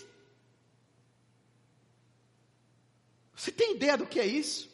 Você 3.38 3.52
tem 3.52 3.76
ideia 3.76 3.96
do 3.96 4.04
que 4.04 4.18
é 4.18 4.26
isso? 4.26 4.68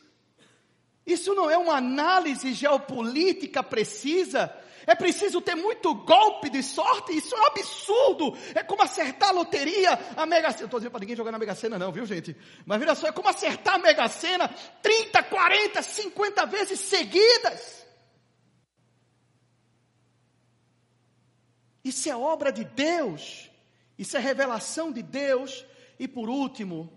Isso 1.06 1.34
não 1.34 1.50
é 1.50 1.58
uma 1.58 1.76
análise 1.76 2.52
geopolítica 2.54 3.62
precisa. 3.62 4.54
É 4.86 4.94
preciso 4.94 5.40
ter 5.40 5.54
muito 5.54 5.94
golpe 5.94 6.48
de 6.48 6.62
sorte. 6.62 7.16
Isso 7.16 7.34
é 7.34 7.40
um 7.40 7.46
absurdo. 7.46 8.36
É 8.54 8.62
como 8.62 8.82
acertar 8.82 9.30
a 9.30 9.32
loteria, 9.32 9.98
a 10.16 10.26
Mega 10.26 10.50
Sena. 10.50 10.60
Não 10.60 10.66
estou 10.66 10.80
dizendo 10.80 10.92
para 10.92 11.00
ninguém 11.00 11.16
jogar 11.16 11.32
na 11.32 11.38
Mega 11.38 11.54
Sena, 11.54 11.78
não, 11.78 11.92
viu, 11.92 12.06
gente? 12.06 12.36
Mas 12.64 12.78
vira 12.78 12.94
só, 12.94 13.06
é 13.06 13.12
como 13.12 13.28
acertar 13.28 13.74
a 13.74 13.78
Mega 13.78 14.08
Sena 14.08 14.48
30, 14.82 15.22
40, 15.24 15.82
50 15.82 16.46
vezes 16.46 16.80
seguidas. 16.80 17.84
Isso 21.82 22.08
é 22.08 22.16
obra 22.16 22.50
de 22.50 22.64
Deus. 22.64 23.50
Isso 23.98 24.16
é 24.16 24.20
revelação 24.20 24.90
de 24.90 25.02
Deus. 25.02 25.66
E 25.98 26.08
por 26.08 26.30
último, 26.30 26.90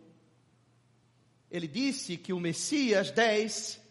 ele 1.51 1.67
disse 1.67 2.17
que 2.17 2.31
o 2.31 2.39
Messias 2.39 3.11
10 3.11 3.86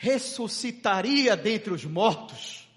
ressuscitaria 0.00 1.36
dentre 1.36 1.72
os 1.72 1.84
mortos. 1.84 2.68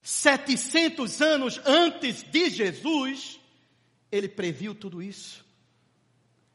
700 0.00 1.20
anos 1.20 1.60
antes 1.62 2.22
de 2.22 2.48
Jesus, 2.48 3.38
ele 4.10 4.28
previu 4.28 4.74
tudo 4.74 5.02
isso. 5.02 5.44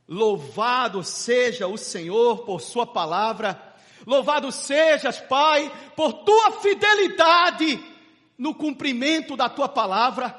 Louvado 0.08 1.04
seja 1.04 1.68
o 1.68 1.78
Senhor 1.78 2.40
por 2.40 2.60
Sua 2.60 2.88
palavra, 2.88 3.76
louvado 4.06 4.52
sejas, 4.52 5.20
Pai, 5.20 5.72
por 5.96 6.14
Tua 6.24 6.54
fidelidade 6.54 7.80
no 8.36 8.56
cumprimento 8.56 9.38
da 9.38 9.48
Tua 9.48 9.70
palavra. 9.70 10.36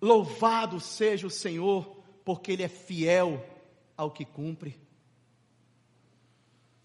Louvado 0.00 0.78
seja 0.78 1.26
o 1.26 1.30
Senhor, 1.30 2.04
porque 2.24 2.52
Ele 2.52 2.62
é 2.62 2.68
fiel 2.68 3.44
ao 3.96 4.10
que 4.10 4.24
cumpre. 4.24 4.78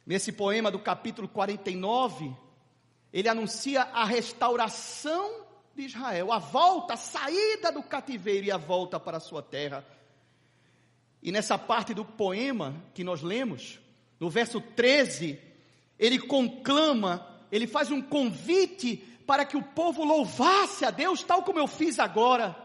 Nesse 0.06 0.32
poema 0.32 0.72
do 0.72 0.80
capítulo 0.80 1.28
49, 1.28 2.36
ele 3.14 3.30
anuncia 3.30 3.84
a 3.84 4.06
restauração 4.06 5.46
de 5.76 5.84
Israel, 5.84 6.32
a 6.32 6.40
volta, 6.40 6.94
a 6.94 6.98
saída 6.98 7.72
do 7.72 7.84
cativeiro 7.84 8.48
e 8.48 8.52
a 8.52 8.58
volta 8.58 9.00
para 9.00 9.18
a 9.18 9.22
sua 9.22 9.42
terra. 9.42 9.86
E 11.22 11.32
nessa 11.32 11.58
parte 11.58 11.94
do 11.94 12.06
poema 12.06 12.76
que 12.94 13.04
nós 13.04 13.22
lemos, 13.22 13.80
no 14.20 14.30
verso 14.30 14.62
13, 14.62 15.40
ele 15.98 16.20
conclama, 16.20 17.26
ele 17.52 17.68
faz 17.68 17.92
um 17.92 18.02
convite 18.02 18.98
para 19.28 19.46
que 19.46 19.58
o 19.58 19.62
povo 19.62 20.04
louvasse 20.04 20.86
a 20.86 20.92
Deus, 20.92 21.22
tal 21.22 21.44
como 21.44 21.60
eu 21.60 21.68
fiz 21.68 22.00
agora 22.00 22.56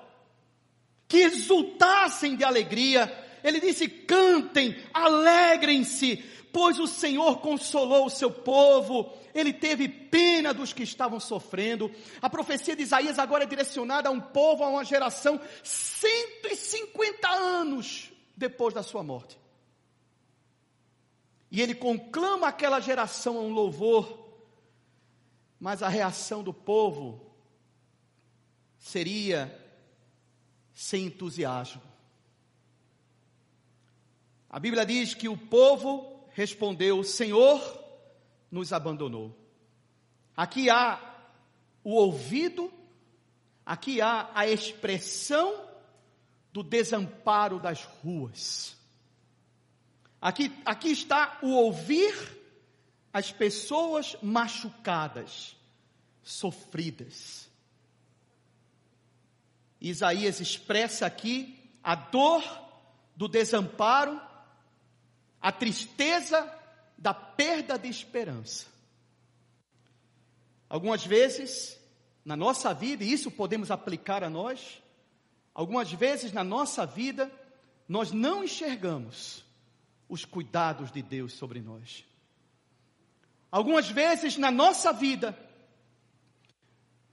que 1.07 1.19
exultassem 1.19 2.37
de 2.37 2.45
alegria. 2.45 3.07
Ele 3.45 3.61
disse: 3.61 3.87
cantem, 3.87 4.75
alegrem-se, 4.93 6.17
pois 6.51 6.79
o 6.79 6.87
Senhor 6.87 7.41
consolou 7.41 8.07
o 8.07 8.11
seu 8.11 8.31
povo, 8.31 9.13
ele 9.35 9.53
teve 9.53 9.87
pena 9.87 10.55
dos 10.55 10.73
que 10.73 10.83
estavam 10.83 11.21
sofrendo. 11.21 11.93
A 12.23 12.31
profecia 12.31 12.75
de 12.75 12.83
Isaías 12.83 13.19
agora 13.19 13.45
é 13.45 13.47
direcionada 13.47 14.09
a 14.09 14.13
um 14.13 14.21
povo, 14.21 14.65
a 14.65 14.69
uma 14.69 14.85
geração, 14.85 15.39
150 15.63 17.29
anos 17.29 18.11
depois 18.35 18.73
da 18.73 18.83
sua 18.83 19.03
morte. 19.03 19.39
E 21.51 21.61
ele 21.61 21.75
conclama 21.75 22.49
aquela 22.49 22.81
geração 22.81 23.37
a 23.37 23.41
um 23.43 23.53
louvor, 23.53 24.27
mas 25.61 25.83
a 25.83 25.89
reação 25.89 26.43
do 26.43 26.53
povo 26.53 27.31
seria 28.79 29.55
sem 30.73 31.07
entusiasmo. 31.07 31.94
A 34.55 34.61
Bíblia 34.61 34.87
diz 34.87 35.15
que 35.15 35.29
o 35.29 35.37
povo 35.37 36.25
respondeu: 36.31 37.03
Senhor 37.03 37.61
nos 38.49 38.73
abandonou. 38.73 39.37
Aqui 40.37 40.71
há 40.71 41.27
o 41.83 41.91
ouvido, 41.91 42.73
aqui 43.67 44.01
há 44.01 44.31
a 44.33 44.47
expressão 44.47 45.69
do 46.53 46.63
desamparo 46.63 47.59
das 47.59 47.83
ruas. 47.83 48.77
Aqui, 50.21 50.57
aqui 50.65 50.93
está 50.93 51.37
o 51.43 51.51
ouvir 51.51 52.15
as 53.13 53.33
pessoas 53.33 54.17
machucadas, 54.23 55.57
sofridas. 56.23 57.51
Isaías 59.81 60.39
expressa 60.39 61.07
aqui 61.07 61.59
a 61.83 61.97
dor 61.97 62.45
do 63.17 63.27
desamparo, 63.27 64.33
a 65.45 65.53
tristeza 65.53 66.51
da 66.97 67.13
perda 67.13 67.79
de 67.79 67.87
esperança. 67.87 68.67
Algumas 70.71 71.05
vezes, 71.05 71.79
na 72.25 72.35
nossa 72.35 72.73
vida, 72.73 73.05
e 73.05 73.13
isso 73.13 73.31
podemos 73.31 73.71
aplicar 73.71 74.25
a 74.25 74.31
nós, 74.31 74.83
algumas 75.55 75.93
vezes 75.93 76.33
na 76.33 76.43
nossa 76.43 76.87
vida, 76.87 77.31
nós 77.87 78.11
não 78.11 78.43
enxergamos 78.43 79.45
os 80.09 80.25
cuidados 80.25 80.91
de 80.91 81.03
Deus 81.03 81.35
sobre 81.35 81.61
nós. 81.61 82.07
Algumas 83.53 83.91
vezes 83.91 84.39
na 84.39 84.51
nossa 84.51 84.95
vida, 84.95 85.39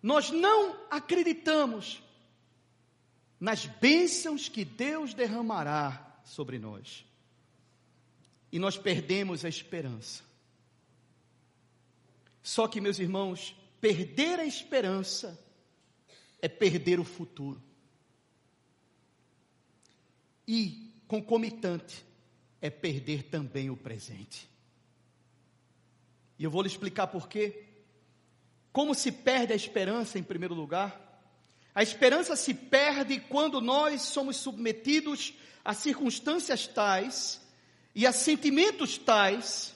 nós 0.01 0.31
não 0.31 0.77
acreditamos 0.89 2.01
nas 3.37 3.65
bênçãos 3.65 4.47
que 4.47 4.63
Deus 4.63 5.13
derramará 5.13 6.15
sobre 6.23 6.57
nós. 6.57 7.10
E 8.51 8.59
nós 8.59 8.77
perdemos 8.77 9.45
a 9.45 9.49
esperança. 9.49 10.23
Só 12.43 12.67
que, 12.67 12.81
meus 12.81 12.99
irmãos, 12.99 13.55
perder 13.79 14.39
a 14.39 14.45
esperança 14.45 15.39
é 16.41 16.47
perder 16.47 16.99
o 16.99 17.03
futuro. 17.03 17.61
E, 20.47 20.93
concomitante, 21.07 22.03
é 22.59 22.69
perder 22.69 23.23
também 23.23 23.69
o 23.69 23.77
presente. 23.77 24.49
E 26.37 26.43
eu 26.43 26.51
vou 26.51 26.61
lhe 26.61 26.67
explicar 26.67 27.07
por 27.07 27.29
quê. 27.29 27.65
Como 28.71 28.95
se 28.95 29.11
perde 29.11 29.53
a 29.53 29.55
esperança, 29.55 30.17
em 30.17 30.23
primeiro 30.23 30.55
lugar? 30.55 31.09
A 31.73 31.83
esperança 31.83 32.35
se 32.35 32.53
perde 32.53 33.19
quando 33.19 33.61
nós 33.61 34.01
somos 34.01 34.37
submetidos 34.37 35.33
a 35.63 35.73
circunstâncias 35.73 36.67
tais 36.67 37.39
e 37.93 38.07
a 38.07 38.11
sentimentos 38.11 38.97
tais, 38.97 39.75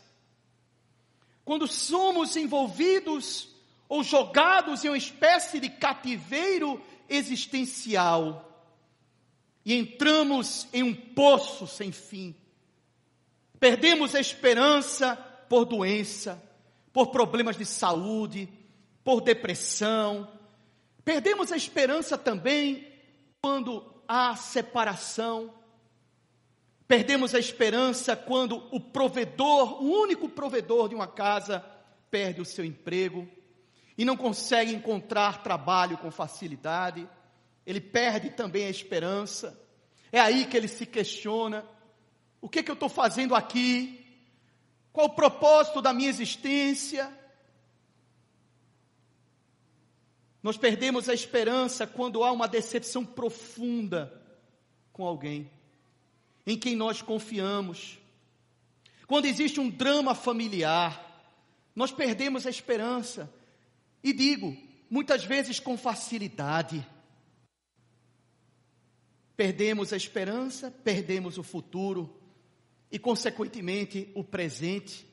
quando 1.44 1.68
somos 1.68 2.36
envolvidos 2.36 3.50
ou 3.88 4.04
jogados 4.04 4.84
em 4.84 4.90
uma 4.90 4.98
espécie 4.98 5.60
de 5.60 5.70
cativeiro 5.70 6.82
existencial 7.08 8.46
e 9.66 9.74
entramos 9.74 10.68
em 10.72 10.84
um 10.84 10.94
poço 10.94 11.66
sem 11.66 11.92
fim. 11.92 12.36
Perdemos 13.60 14.14
a 14.14 14.20
esperança 14.20 15.16
por 15.50 15.66
doença, 15.66 16.42
por 16.94 17.08
problemas 17.08 17.58
de 17.58 17.66
saúde, 17.66 18.48
por 19.04 19.22
depressão. 19.22 20.30
Perdemos 21.04 21.52
a 21.52 21.58
esperança 21.58 22.16
também 22.16 22.88
quando 23.42 23.84
há 24.08 24.36
separação. 24.36 25.52
Perdemos 26.88 27.34
a 27.34 27.40
esperança 27.40 28.16
quando 28.16 28.68
o 28.72 28.80
provedor, 28.80 29.82
o 29.82 29.90
único 30.02 30.30
provedor 30.30 30.88
de 30.90 30.96
uma 30.96 31.08
casa, 31.08 31.66
perde 32.12 32.42
o 32.42 32.46
seu 32.46 32.64
emprego 32.64 33.28
e 33.98 34.06
não 34.06 34.16
consegue 34.16 34.74
encontrar 34.74 35.42
trabalho 35.42 35.98
com 35.98 36.12
facilidade. 36.12 37.08
Ele 37.66 37.82
perde 37.82 38.30
também 38.30 38.66
a 38.66 38.70
esperança. 38.70 39.60
É 40.12 40.20
aí 40.20 40.46
que 40.46 40.56
ele 40.56 40.68
se 40.68 40.86
questiona: 40.86 41.66
o 42.40 42.48
que, 42.48 42.62
que 42.62 42.70
eu 42.70 42.76
estou 42.76 42.90
fazendo 42.90 43.34
aqui? 43.34 44.02
Qual 44.94 45.08
o 45.08 45.16
propósito 45.16 45.82
da 45.82 45.92
minha 45.92 46.10
existência? 46.10 47.12
Nós 50.44 50.56
perdemos 50.56 51.10
a 51.10 51.14
esperança 51.16 51.88
quando 51.88 52.24
há 52.24 52.32
uma 52.32 52.48
decepção 52.48 53.04
profunda 53.04 54.22
com 54.94 55.04
alguém 55.04 55.50
em 56.46 56.58
quem 56.58 56.76
nós 56.76 57.02
confiamos. 57.02 57.98
Quando 59.08 59.26
existe 59.26 59.60
um 59.60 59.70
drama 59.70 60.14
familiar, 60.14 61.02
nós 61.76 61.92
perdemos 61.92 62.46
a 62.46 62.50
esperança. 62.50 63.32
E 64.04 64.14
digo, 64.14 64.56
muitas 64.90 65.24
vezes 65.24 65.60
com 65.60 65.78
facilidade. 65.78 66.86
Perdemos 69.36 69.92
a 69.92 69.98
esperança, 69.98 70.72
perdemos 70.72 71.38
o 71.38 71.44
futuro 71.44 72.16
e, 72.92 72.98
consequentemente, 72.98 74.10
o 74.16 74.24
presente, 74.24 75.06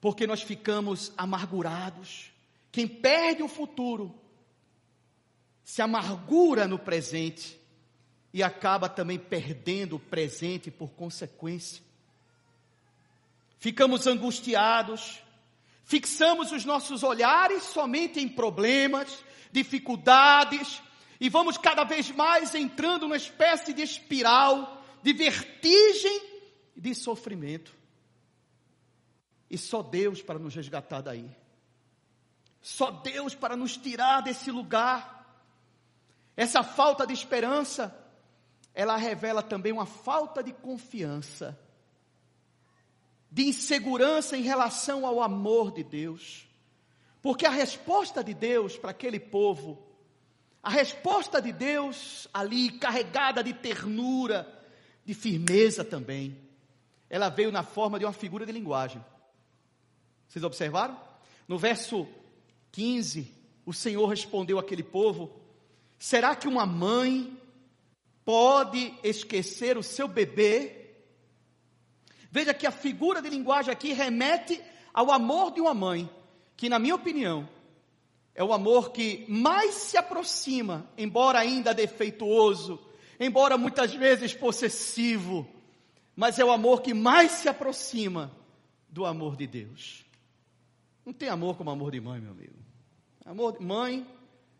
porque 0.00 0.26
nós 0.26 0.42
ficamos 0.42 1.12
amargurados. 1.16 2.30
Quem 2.70 2.86
perde 2.86 3.42
o 3.42 3.48
futuro 3.48 4.14
se 5.64 5.80
amargura 5.80 6.66
no 6.66 6.78
presente 6.78 7.57
e 8.32 8.42
acaba 8.42 8.88
também 8.88 9.18
perdendo 9.18 9.96
o 9.96 10.00
presente 10.00 10.70
por 10.70 10.90
consequência. 10.90 11.82
Ficamos 13.58 14.06
angustiados, 14.06 15.20
fixamos 15.84 16.52
os 16.52 16.64
nossos 16.64 17.02
olhares 17.02 17.64
somente 17.64 18.20
em 18.20 18.28
problemas, 18.28 19.24
dificuldades, 19.50 20.82
e 21.20 21.28
vamos 21.28 21.58
cada 21.58 21.84
vez 21.84 22.10
mais 22.10 22.54
entrando 22.54 23.02
numa 23.02 23.16
espécie 23.16 23.72
de 23.72 23.82
espiral 23.82 24.78
de 25.02 25.12
vertigem 25.12 26.22
e 26.76 26.80
de 26.80 26.94
sofrimento. 26.94 27.74
E 29.50 29.56
só 29.56 29.82
Deus 29.82 30.20
para 30.20 30.38
nos 30.38 30.54
resgatar 30.54 31.00
daí. 31.00 31.28
Só 32.60 32.90
Deus 32.90 33.34
para 33.34 33.56
nos 33.56 33.76
tirar 33.76 34.20
desse 34.20 34.50
lugar. 34.50 35.26
Essa 36.36 36.62
falta 36.62 37.06
de 37.06 37.14
esperança 37.14 37.96
ela 38.78 38.96
revela 38.96 39.42
também 39.42 39.72
uma 39.72 39.86
falta 39.86 40.40
de 40.40 40.52
confiança, 40.52 41.58
de 43.28 43.42
insegurança 43.42 44.36
em 44.36 44.42
relação 44.42 45.04
ao 45.04 45.20
amor 45.20 45.72
de 45.72 45.82
Deus. 45.82 46.46
Porque 47.20 47.44
a 47.44 47.50
resposta 47.50 48.22
de 48.22 48.32
Deus 48.32 48.78
para 48.78 48.92
aquele 48.92 49.18
povo, 49.18 49.84
a 50.62 50.70
resposta 50.70 51.42
de 51.42 51.50
Deus 51.50 52.28
ali 52.32 52.70
carregada 52.70 53.42
de 53.42 53.52
ternura, 53.52 54.46
de 55.04 55.12
firmeza 55.12 55.84
também, 55.84 56.38
ela 57.10 57.28
veio 57.28 57.50
na 57.50 57.64
forma 57.64 57.98
de 57.98 58.04
uma 58.04 58.12
figura 58.12 58.46
de 58.46 58.52
linguagem. 58.52 59.04
Vocês 60.28 60.44
observaram? 60.44 60.96
No 61.48 61.58
verso 61.58 62.06
15, 62.70 63.28
o 63.66 63.72
Senhor 63.72 64.06
respondeu 64.06 64.56
àquele 64.56 64.84
povo: 64.84 65.32
Será 65.98 66.36
que 66.36 66.46
uma 66.46 66.64
mãe 66.64 67.36
pode 68.28 68.92
esquecer 69.02 69.78
o 69.78 69.82
seu 69.82 70.06
bebê. 70.06 70.90
Veja 72.30 72.52
que 72.52 72.66
a 72.66 72.70
figura 72.70 73.22
de 73.22 73.30
linguagem 73.30 73.72
aqui 73.72 73.94
remete 73.94 74.62
ao 74.92 75.10
amor 75.10 75.50
de 75.50 75.62
uma 75.62 75.72
mãe, 75.72 76.10
que, 76.54 76.68
na 76.68 76.78
minha 76.78 76.94
opinião, 76.94 77.48
é 78.34 78.44
o 78.44 78.52
amor 78.52 78.92
que 78.92 79.24
mais 79.30 79.76
se 79.76 79.96
aproxima, 79.96 80.86
embora 80.98 81.38
ainda 81.38 81.72
defeituoso, 81.72 82.78
embora 83.18 83.56
muitas 83.56 83.94
vezes 83.94 84.34
possessivo, 84.34 85.48
mas 86.14 86.38
é 86.38 86.44
o 86.44 86.52
amor 86.52 86.82
que 86.82 86.92
mais 86.92 87.30
se 87.30 87.48
aproxima 87.48 88.30
do 88.90 89.06
amor 89.06 89.36
de 89.36 89.46
Deus. 89.46 90.04
Não 91.02 91.14
tem 91.14 91.30
amor 91.30 91.56
como 91.56 91.70
amor 91.70 91.92
de 91.92 92.00
mãe, 92.02 92.20
meu 92.20 92.32
amigo. 92.32 92.58
Amor 93.24 93.56
de 93.56 93.64
mãe, 93.64 94.06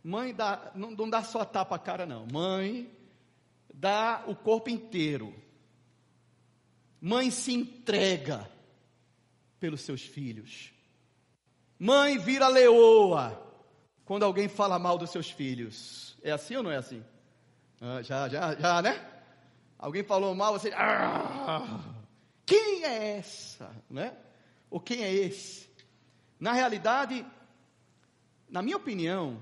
mãe 0.02 0.33
dá, 0.33 0.72
não, 0.74 0.92
não 0.92 1.11
dá 1.11 1.22
só 1.22 1.44
tapa 1.44 1.76
a 1.76 1.78
cara, 1.78 2.07
não. 2.07 2.26
Mãe 2.33 2.96
dá 3.79 4.25
o 4.27 4.35
corpo 4.35 4.69
inteiro. 4.69 5.33
Mãe 7.01 7.31
se 7.31 7.55
entrega 7.55 8.51
pelos 9.61 9.83
seus 9.83 10.03
filhos. 10.03 10.73
Mãe 11.79 12.19
vira 12.19 12.49
leoa 12.49 13.41
quando 14.05 14.25
alguém 14.25 14.49
fala 14.49 14.79
mal 14.79 14.99
dos 14.99 15.11
seus 15.11 15.31
filhos. 15.31 16.19
É 16.23 16.33
assim 16.33 16.57
ou 16.57 16.62
não 16.64 16.73
é 16.73 16.77
assim? 16.77 17.05
Ah, 17.81 18.03
já, 18.03 18.29
já, 18.29 18.57
já, 18.57 18.83
né? 18.83 19.09
Alguém 19.79 20.03
falou 20.03 20.35
mal, 20.35 20.59
você. 20.59 20.73
Ah, 20.75 21.81
quem 22.45 22.85
é 22.85 23.19
essa? 23.19 23.71
Né? 23.88 24.17
Ou 24.69 24.81
quem 24.81 25.05
é 25.05 25.14
esse? 25.14 25.69
Na 26.41 26.53
realidade, 26.53 27.25
na 28.49 28.61
minha 28.61 28.77
opinião, 28.77 29.41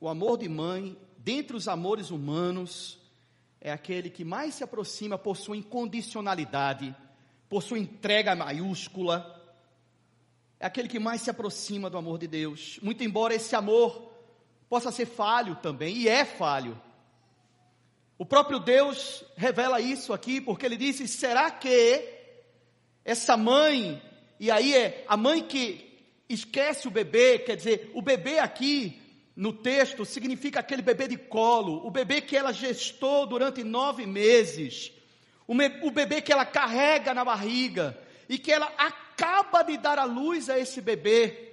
o 0.00 0.08
amor 0.08 0.38
de 0.38 0.48
mãe 0.48 0.96
dentre 1.22 1.56
os 1.56 1.68
amores 1.68 2.10
humanos, 2.10 2.98
é 3.60 3.70
aquele 3.70 4.08
que 4.08 4.24
mais 4.24 4.54
se 4.54 4.64
aproxima 4.64 5.18
por 5.18 5.36
sua 5.36 5.56
incondicionalidade, 5.56 6.96
por 7.48 7.62
sua 7.62 7.78
entrega 7.78 8.34
maiúscula. 8.34 9.36
É 10.58 10.66
aquele 10.66 10.88
que 10.88 10.98
mais 10.98 11.20
se 11.20 11.30
aproxima 11.30 11.90
do 11.90 11.98
amor 11.98 12.18
de 12.18 12.26
Deus. 12.26 12.78
Muito 12.82 13.04
embora 13.04 13.34
esse 13.34 13.54
amor 13.54 14.10
possa 14.68 14.90
ser 14.90 15.06
falho 15.06 15.56
também, 15.56 15.96
e 15.96 16.08
é 16.08 16.24
falho. 16.24 16.80
O 18.16 18.24
próprio 18.24 18.58
Deus 18.58 19.24
revela 19.36 19.80
isso 19.80 20.12
aqui, 20.12 20.40
porque 20.40 20.64
ele 20.64 20.76
disse: 20.76 21.06
será 21.08 21.50
que 21.50 22.08
essa 23.04 23.36
mãe, 23.36 24.00
e 24.38 24.50
aí 24.50 24.74
é 24.74 25.04
a 25.08 25.16
mãe 25.16 25.42
que 25.42 25.90
esquece 26.28 26.86
o 26.86 26.90
bebê, 26.90 27.40
quer 27.40 27.56
dizer, 27.56 27.90
o 27.94 28.00
bebê 28.00 28.38
aqui 28.38 28.99
no 29.34 29.52
texto 29.52 30.04
significa 30.04 30.60
aquele 30.60 30.82
bebê 30.82 31.08
de 31.08 31.16
colo, 31.16 31.86
o 31.86 31.90
bebê 31.90 32.20
que 32.20 32.36
ela 32.36 32.52
gestou 32.52 33.26
durante 33.26 33.62
nove 33.64 34.06
meses, 34.06 34.92
o 35.46 35.90
bebê 35.90 36.20
que 36.20 36.32
ela 36.32 36.44
carrega 36.44 37.14
na 37.14 37.24
barriga 37.24 37.98
e 38.28 38.38
que 38.38 38.52
ela 38.52 38.72
acaba 38.76 39.62
de 39.62 39.76
dar 39.76 39.98
à 39.98 40.04
luz 40.04 40.48
a 40.48 40.58
esse 40.58 40.80
bebê. 40.80 41.48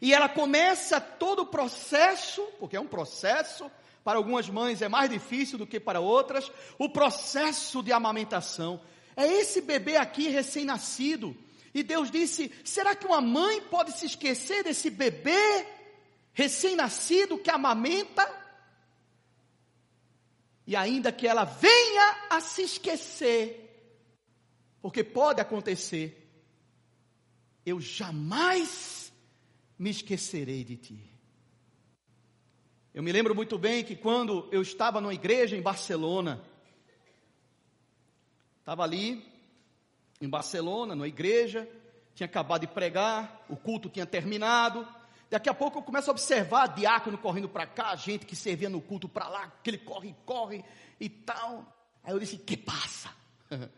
E 0.00 0.12
ela 0.12 0.28
começa 0.28 1.00
todo 1.00 1.42
o 1.42 1.46
processo, 1.46 2.42
porque 2.58 2.76
é 2.76 2.80
um 2.80 2.86
processo, 2.86 3.70
para 4.02 4.18
algumas 4.18 4.48
mães 4.48 4.82
é 4.82 4.88
mais 4.88 5.08
difícil 5.10 5.58
do 5.58 5.66
que 5.66 5.78
para 5.78 6.00
outras, 6.00 6.50
o 6.78 6.88
processo 6.88 7.82
de 7.82 7.92
amamentação. 7.92 8.80
É 9.16 9.26
esse 9.26 9.60
bebê 9.60 9.96
aqui 9.96 10.28
recém-nascido. 10.28 11.36
E 11.74 11.82
Deus 11.82 12.10
disse: 12.10 12.50
será 12.64 12.94
que 12.96 13.06
uma 13.06 13.20
mãe 13.20 13.60
pode 13.62 13.92
se 13.92 14.06
esquecer 14.06 14.64
desse 14.64 14.90
bebê 14.90 15.66
recém-nascido 16.32 17.38
que 17.38 17.50
amamenta? 17.50 18.28
E 20.66 20.76
ainda 20.76 21.12
que 21.12 21.26
ela 21.26 21.44
venha 21.44 22.26
a 22.30 22.40
se 22.40 22.62
esquecer, 22.62 23.58
porque 24.80 25.02
pode 25.02 25.40
acontecer, 25.40 26.18
eu 27.64 27.80
jamais 27.80 29.12
me 29.78 29.90
esquecerei 29.90 30.64
de 30.64 30.76
ti. 30.76 31.12
Eu 32.94 33.02
me 33.02 33.10
lembro 33.10 33.34
muito 33.34 33.58
bem 33.58 33.82
que 33.82 33.96
quando 33.96 34.48
eu 34.52 34.60
estava 34.60 35.00
numa 35.00 35.14
igreja 35.14 35.56
em 35.56 35.62
Barcelona, 35.62 36.42
estava 38.60 38.82
ali 38.82 39.24
em 40.20 40.28
Barcelona, 40.28 40.94
numa 40.94 41.08
igreja, 41.08 41.68
tinha 42.14 42.26
acabado 42.26 42.60
de 42.60 42.66
pregar, 42.68 43.44
o 43.48 43.56
culto 43.56 43.88
tinha 43.88 44.06
terminado. 44.06 44.86
Daqui 45.32 45.48
a 45.48 45.54
pouco 45.54 45.78
eu 45.78 45.82
começo 45.82 46.10
a 46.10 46.12
observar 46.12 46.66
diácono 46.66 47.16
correndo 47.16 47.48
para 47.48 47.66
cá, 47.66 47.96
gente 47.96 48.26
que 48.26 48.36
servia 48.36 48.68
no 48.68 48.82
culto 48.82 49.08
para 49.08 49.30
lá, 49.30 49.50
que 49.64 49.70
ele 49.70 49.78
corre, 49.78 50.14
corre 50.26 50.62
e 51.00 51.08
tal. 51.08 51.74
Aí 52.04 52.12
eu 52.12 52.18
disse: 52.18 52.36
Que 52.36 52.54
passa? 52.54 53.10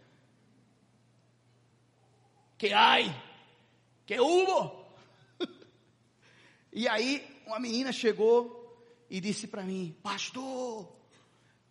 que 2.59 2.73
ai? 2.73 3.05
Que 4.05 4.19
hubo? 4.19 4.85
e 6.73 6.88
aí 6.88 7.25
uma 7.47 7.61
menina 7.61 7.93
chegou 7.93 8.77
e 9.09 9.21
disse 9.21 9.47
para 9.47 9.62
mim: 9.62 9.97
Pastor, 10.03 10.93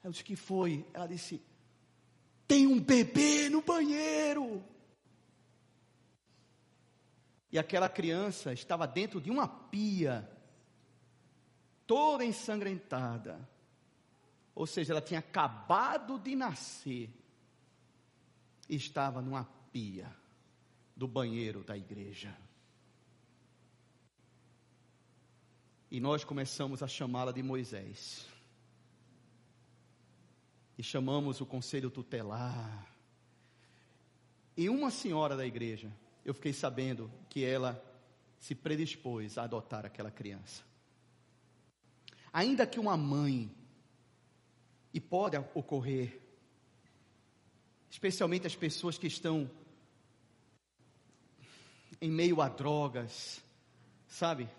eu 0.01 0.11
disse: 0.11 0.23
Que 0.23 0.37
foi? 0.37 0.85
Ela 0.93 1.07
disse: 1.07 1.43
Tem 2.47 2.67
um 2.67 2.79
bebê 2.79 3.49
no 3.49 3.61
banheiro. 3.61 4.63
E 7.53 7.59
aquela 7.59 7.87
criança 7.87 8.51
estava 8.51 8.87
dentro 8.87 9.21
de 9.21 9.29
uma 9.29 9.47
pia, 9.47 10.27
toda 11.85 12.25
ensangrentada. 12.25 13.47
Ou 14.55 14.65
seja, 14.65 14.91
ela 14.91 15.01
tinha 15.01 15.19
acabado 15.19 16.17
de 16.17 16.35
nascer 16.35 17.11
e 18.67 18.75
estava 18.75 19.21
numa 19.21 19.43
pia 19.71 20.11
do 20.95 21.07
banheiro 21.07 21.63
da 21.63 21.77
igreja. 21.77 22.35
E 25.91 25.99
nós 25.99 26.23
começamos 26.23 26.81
a 26.81 26.87
chamá-la 26.87 27.31
de 27.31 27.43
Moisés. 27.43 28.25
E 30.75 30.81
chamamos 30.81 31.39
o 31.39 31.45
conselho 31.45 31.91
tutelar. 31.91 32.91
E 34.57 34.67
uma 34.69 34.89
senhora 34.89 35.37
da 35.37 35.45
igreja, 35.45 35.95
eu 36.25 36.33
fiquei 36.33 36.53
sabendo 36.53 37.11
que 37.29 37.43
ela 37.43 37.81
se 38.39 38.55
predispôs 38.55 39.37
a 39.37 39.43
adotar 39.43 39.85
aquela 39.85 40.11
criança. 40.11 40.63
Ainda 42.31 42.65
que 42.65 42.79
uma 42.79 42.97
mãe, 42.97 43.49
e 44.93 44.99
pode 44.99 45.37
ocorrer, 45.53 46.19
especialmente 47.89 48.47
as 48.47 48.55
pessoas 48.55 48.97
que 48.97 49.07
estão 49.07 49.49
em 52.01 52.09
meio 52.09 52.41
a 52.41 52.49
drogas, 52.49 53.41
sabe? 54.07 54.49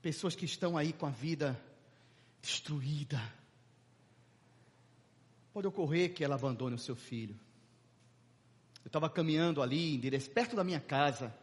Pessoas 0.00 0.34
que 0.34 0.44
estão 0.44 0.76
aí 0.76 0.92
com 0.92 1.06
a 1.06 1.10
vida 1.10 1.60
destruída. 2.40 3.20
Pode 5.52 5.66
ocorrer 5.66 6.14
que 6.14 6.24
ela 6.24 6.36
abandone 6.36 6.74
o 6.74 6.78
seu 6.78 6.96
filho. 6.96 7.38
Eu 8.88 8.90
estava 8.90 9.10
caminhando 9.10 9.60
ali, 9.60 10.00
perto 10.34 10.56
da 10.56 10.64
minha 10.64 10.80
casa, 10.80 11.34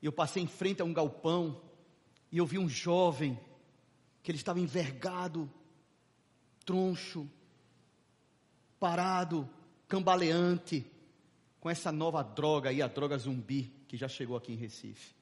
e 0.00 0.06
eu 0.06 0.12
passei 0.12 0.42
em 0.42 0.46
frente 0.46 0.80
a 0.80 0.84
um 0.84 0.92
galpão, 0.92 1.60
e 2.30 2.38
eu 2.38 2.46
vi 2.46 2.58
um 2.58 2.68
jovem, 2.68 3.38
que 4.22 4.30
ele 4.30 4.38
estava 4.38 4.58
envergado, 4.58 5.52
troncho, 6.64 7.28
parado, 8.80 9.48
cambaleante, 9.86 10.86
com 11.60 11.68
essa 11.68 11.92
nova 11.92 12.22
droga 12.22 12.70
aí, 12.70 12.80
a 12.80 12.88
droga 12.88 13.18
zumbi, 13.18 13.72
que 13.86 13.96
já 13.96 14.08
chegou 14.08 14.36
aqui 14.36 14.52
em 14.52 14.56
Recife 14.56 15.14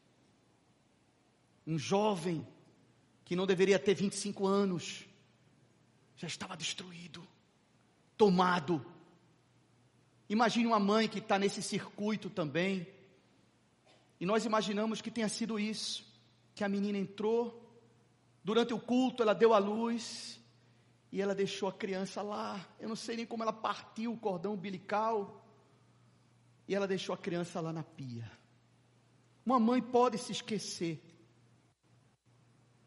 um 1.71 1.79
jovem 1.79 2.47
que 3.25 3.37
não 3.37 3.47
deveria 3.47 3.79
ter 3.79 3.95
25 3.95 4.47
anos, 4.47 5.07
já 6.17 6.27
estava 6.27 6.57
destruído, 6.57 7.27
tomado. 8.17 8.85
Imagine 10.31 10.69
uma 10.69 10.79
mãe 10.79 11.09
que 11.09 11.19
está 11.19 11.41
nesse 11.41 11.61
circuito 11.61 12.31
também, 12.31 12.87
e 14.21 14.25
nós 14.25 14.45
imaginamos 14.45 15.03
que 15.03 15.11
tenha 15.11 15.29
sido 15.29 15.59
isso, 15.59 16.07
que 16.55 16.63
a 16.63 16.69
menina 16.69 16.97
entrou, 16.97 17.69
durante 18.45 18.73
o 18.73 18.79
culto 18.79 19.25
ela 19.25 19.35
deu 19.35 19.53
a 19.53 19.59
luz, 19.59 20.39
e 21.11 21.21
ela 21.21 21.35
deixou 21.35 21.69
a 21.69 21.73
criança 21.73 22.23
lá, 22.23 22.65
eu 22.79 22.89
não 22.89 22.95
sei 22.95 23.17
nem 23.17 23.27
como 23.27 23.43
ela 23.43 23.53
partiu 23.53 24.13
o 24.13 24.17
cordão 24.17 24.55
umbilical, 24.55 25.45
e 26.69 26.77
ela 26.77 26.87
deixou 26.87 27.13
a 27.13 27.19
criança 27.19 27.61
lá 27.61 27.73
na 27.73 27.83
pia. 27.83 28.31
Uma 29.45 29.59
mãe 29.59 29.83
pode 29.83 30.17
se 30.17 30.31
esquecer, 30.31 31.03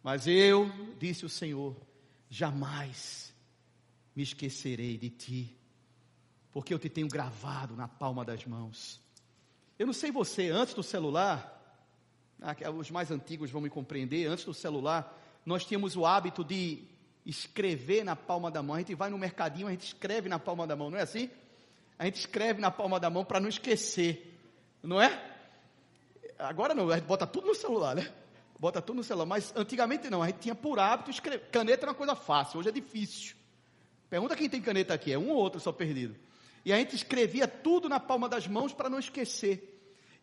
mas 0.01 0.27
eu, 0.27 0.71
disse 0.97 1.25
o 1.25 1.29
Senhor, 1.29 1.75
jamais 2.29 3.35
me 4.15 4.23
esquecerei 4.23 4.97
de 4.97 5.09
ti, 5.09 5.57
porque 6.53 6.73
eu 6.73 6.79
te 6.79 6.87
tenho 6.87 7.07
gravado 7.07 7.75
na 7.75 7.87
palma 7.87 8.23
das 8.23 8.45
mãos. 8.45 9.01
Eu 9.77 9.87
não 9.87 9.93
sei 9.93 10.11
você, 10.11 10.49
antes 10.49 10.73
do 10.73 10.83
celular, 10.83 11.59
ah, 12.41 12.55
os 12.71 12.91
mais 12.91 13.11
antigos 13.11 13.49
vão 13.51 13.61
me 13.61 13.69
compreender, 13.69 14.27
antes 14.27 14.45
do 14.45 14.53
celular, 14.53 15.19
nós 15.45 15.65
tínhamos 15.65 15.95
o 15.95 16.05
hábito 16.05 16.43
de 16.43 16.83
escrever 17.25 18.03
na 18.03 18.15
palma 18.15 18.51
da 18.51 18.61
mão. 18.61 18.75
A 18.75 18.79
gente 18.79 18.93
vai 18.95 19.09
no 19.09 19.17
mercadinho, 19.17 19.67
a 19.67 19.71
gente 19.71 19.87
escreve 19.87 20.29
na 20.29 20.37
palma 20.39 20.67
da 20.67 20.75
mão, 20.75 20.89
não 20.89 20.97
é 20.97 21.01
assim? 21.01 21.29
A 21.97 22.05
gente 22.05 22.19
escreve 22.19 22.61
na 22.61 22.69
palma 22.69 22.99
da 22.99 23.09
mão 23.09 23.25
para 23.25 23.39
não 23.39 23.49
esquecer, 23.49 24.39
não 24.81 25.01
é? 25.01 25.31
Agora 26.37 26.73
não, 26.75 26.89
a 26.89 26.95
gente 26.95 27.05
bota 27.05 27.25
tudo 27.25 27.47
no 27.47 27.55
celular, 27.55 27.95
né? 27.95 28.13
bota 28.63 28.81
tudo 28.81 28.97
no 28.97 29.03
celular. 29.03 29.25
Mas 29.25 29.53
antigamente 29.55 30.09
não, 30.09 30.23
a 30.23 30.27
gente 30.27 30.39
tinha 30.39 30.55
por 30.55 30.79
hábito 30.79 31.11
escrever. 31.11 31.49
Caneta 31.51 31.83
era 31.83 31.91
uma 31.91 31.97
coisa 31.97 32.15
fácil, 32.15 32.59
hoje 32.59 32.69
é 32.69 32.71
difícil. 32.71 33.35
Pergunta 34.09 34.35
quem 34.35 34.49
tem 34.49 34.61
caneta 34.61 34.93
aqui, 34.93 35.11
é 35.11 35.17
um 35.17 35.31
ou 35.31 35.35
outro 35.35 35.59
só 35.59 35.71
perdido. 35.71 36.15
E 36.65 36.71
a 36.71 36.77
gente 36.77 36.95
escrevia 36.95 37.47
tudo 37.47 37.89
na 37.89 37.99
palma 37.99 38.29
das 38.29 38.47
mãos 38.47 38.73
para 38.73 38.89
não 38.89 38.99
esquecer. 38.99 39.69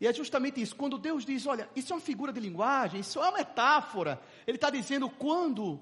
E 0.00 0.07
é 0.07 0.12
justamente 0.12 0.61
isso. 0.61 0.74
Quando 0.74 0.96
Deus 0.96 1.24
diz, 1.24 1.46
olha, 1.46 1.68
isso 1.76 1.92
é 1.92 1.96
uma 1.96 2.03
figura 2.03 2.33
de 2.33 2.40
linguagem, 2.40 3.00
isso 3.00 3.18
é 3.18 3.22
uma 3.22 3.38
metáfora. 3.38 4.20
Ele 4.46 4.57
está 4.57 4.70
dizendo 4.70 5.11
quando. 5.11 5.81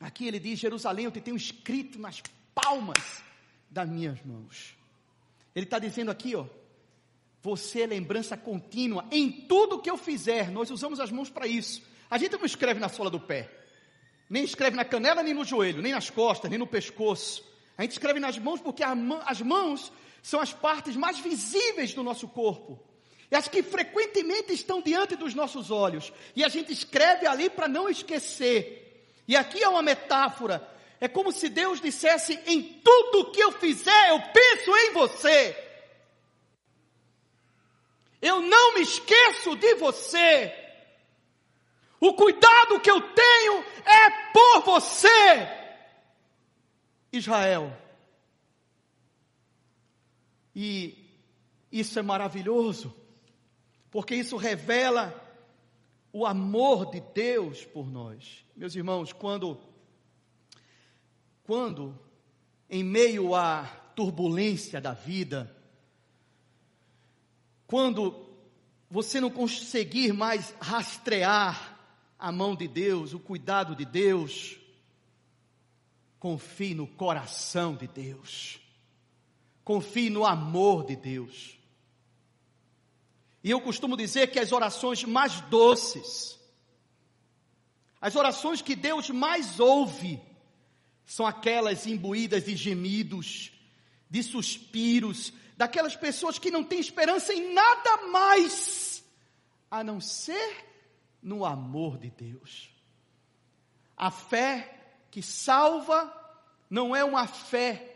Aqui 0.00 0.26
ele 0.26 0.40
diz, 0.40 0.58
Jerusalém, 0.58 1.04
eu 1.04 1.10
te 1.10 1.20
tenho 1.20 1.36
escrito 1.36 1.98
nas 1.98 2.22
palmas 2.54 3.22
das 3.70 3.88
minhas 3.88 4.22
mãos. 4.24 4.74
Ele 5.54 5.66
está 5.66 5.78
dizendo 5.78 6.10
aqui, 6.10 6.34
ó, 6.34 6.46
você 7.42 7.82
é 7.82 7.86
lembrança 7.86 8.36
contínua 8.36 9.04
em 9.10 9.30
tudo 9.30 9.80
que 9.80 9.90
eu 9.90 9.98
fizer. 9.98 10.50
Nós 10.50 10.70
usamos 10.70 10.98
as 10.98 11.10
mãos 11.12 11.28
para 11.28 11.46
isso. 11.46 11.82
A 12.08 12.16
gente 12.16 12.36
não 12.36 12.46
escreve 12.46 12.80
na 12.80 12.88
sola 12.88 13.10
do 13.10 13.20
pé, 13.20 13.50
nem 14.30 14.44
escreve 14.44 14.76
na 14.76 14.84
canela, 14.84 15.22
nem 15.22 15.34
no 15.34 15.44
joelho, 15.44 15.82
nem 15.82 15.92
nas 15.92 16.08
costas, 16.08 16.50
nem 16.50 16.58
no 16.58 16.66
pescoço. 16.66 17.51
A 17.76 17.82
gente 17.82 17.92
escreve 17.92 18.20
nas 18.20 18.38
mãos 18.38 18.60
porque 18.60 18.82
as 18.82 19.40
mãos 19.40 19.92
são 20.22 20.40
as 20.40 20.52
partes 20.52 20.96
mais 20.96 21.18
visíveis 21.18 21.94
do 21.94 22.02
nosso 22.02 22.28
corpo. 22.28 22.80
E 23.30 23.34
as 23.34 23.48
que 23.48 23.62
frequentemente 23.62 24.52
estão 24.52 24.82
diante 24.82 25.16
dos 25.16 25.34
nossos 25.34 25.70
olhos. 25.70 26.12
E 26.36 26.44
a 26.44 26.48
gente 26.48 26.72
escreve 26.72 27.26
ali 27.26 27.48
para 27.48 27.66
não 27.66 27.88
esquecer. 27.88 29.22
E 29.26 29.34
aqui 29.34 29.62
é 29.62 29.68
uma 29.68 29.82
metáfora. 29.82 30.68
É 31.00 31.08
como 31.08 31.32
se 31.32 31.48
Deus 31.48 31.80
dissesse: 31.80 32.38
em 32.46 32.62
tudo 32.62 33.32
que 33.32 33.40
eu 33.42 33.50
fizer, 33.52 34.10
eu 34.10 34.20
penso 34.20 34.76
em 34.76 34.92
você. 34.92 35.56
Eu 38.20 38.40
não 38.40 38.74
me 38.74 38.82
esqueço 38.82 39.56
de 39.56 39.74
você. 39.74 40.54
O 41.98 42.14
cuidado 42.14 42.80
que 42.80 42.90
eu 42.90 43.00
tenho 43.00 43.64
é 43.84 44.10
por 44.32 44.60
você, 44.62 45.48
Israel. 47.12 47.76
E 50.54 50.98
isso 51.70 51.98
é 51.98 52.02
maravilhoso, 52.02 52.94
porque 53.90 54.14
isso 54.14 54.36
revela 54.36 55.14
o 56.12 56.26
amor 56.26 56.90
de 56.90 57.00
Deus 57.14 57.64
por 57.64 57.90
nós. 57.90 58.44
Meus 58.56 58.74
irmãos, 58.74 59.12
quando 59.12 59.58
quando 61.44 61.98
em 62.70 62.84
meio 62.84 63.34
à 63.34 63.64
turbulência 63.94 64.80
da 64.80 64.92
vida, 64.92 65.54
quando 67.66 68.26
você 68.90 69.20
não 69.20 69.30
conseguir 69.30 70.12
mais 70.12 70.54
rastrear 70.60 71.78
a 72.18 72.30
mão 72.30 72.54
de 72.54 72.68
Deus, 72.68 73.12
o 73.12 73.18
cuidado 73.18 73.74
de 73.74 73.84
Deus, 73.84 74.58
confie 76.22 76.72
no 76.72 76.86
coração 76.86 77.74
de 77.74 77.88
Deus, 77.88 78.60
confie 79.64 80.08
no 80.08 80.24
amor 80.24 80.86
de 80.86 80.94
Deus. 80.94 81.58
E 83.42 83.50
eu 83.50 83.60
costumo 83.60 83.96
dizer 83.96 84.30
que 84.30 84.38
as 84.38 84.52
orações 84.52 85.02
mais 85.02 85.40
doces, 85.40 86.38
as 88.00 88.14
orações 88.14 88.62
que 88.62 88.76
Deus 88.76 89.10
mais 89.10 89.58
ouve, 89.58 90.22
são 91.04 91.26
aquelas 91.26 91.88
imbuídas 91.88 92.44
de 92.44 92.54
gemidos, 92.54 93.50
de 94.08 94.22
suspiros, 94.22 95.32
daquelas 95.56 95.96
pessoas 95.96 96.38
que 96.38 96.52
não 96.52 96.62
têm 96.62 96.78
esperança 96.78 97.34
em 97.34 97.52
nada 97.52 98.06
mais 98.12 99.02
a 99.68 99.82
não 99.82 100.00
ser 100.00 100.68
no 101.20 101.44
amor 101.44 101.98
de 101.98 102.10
Deus. 102.10 102.70
A 103.96 104.08
fé 104.08 104.81
que 105.12 105.22
salva 105.22 106.12
não 106.68 106.96
é 106.96 107.04
uma 107.04 107.28
fé 107.28 107.94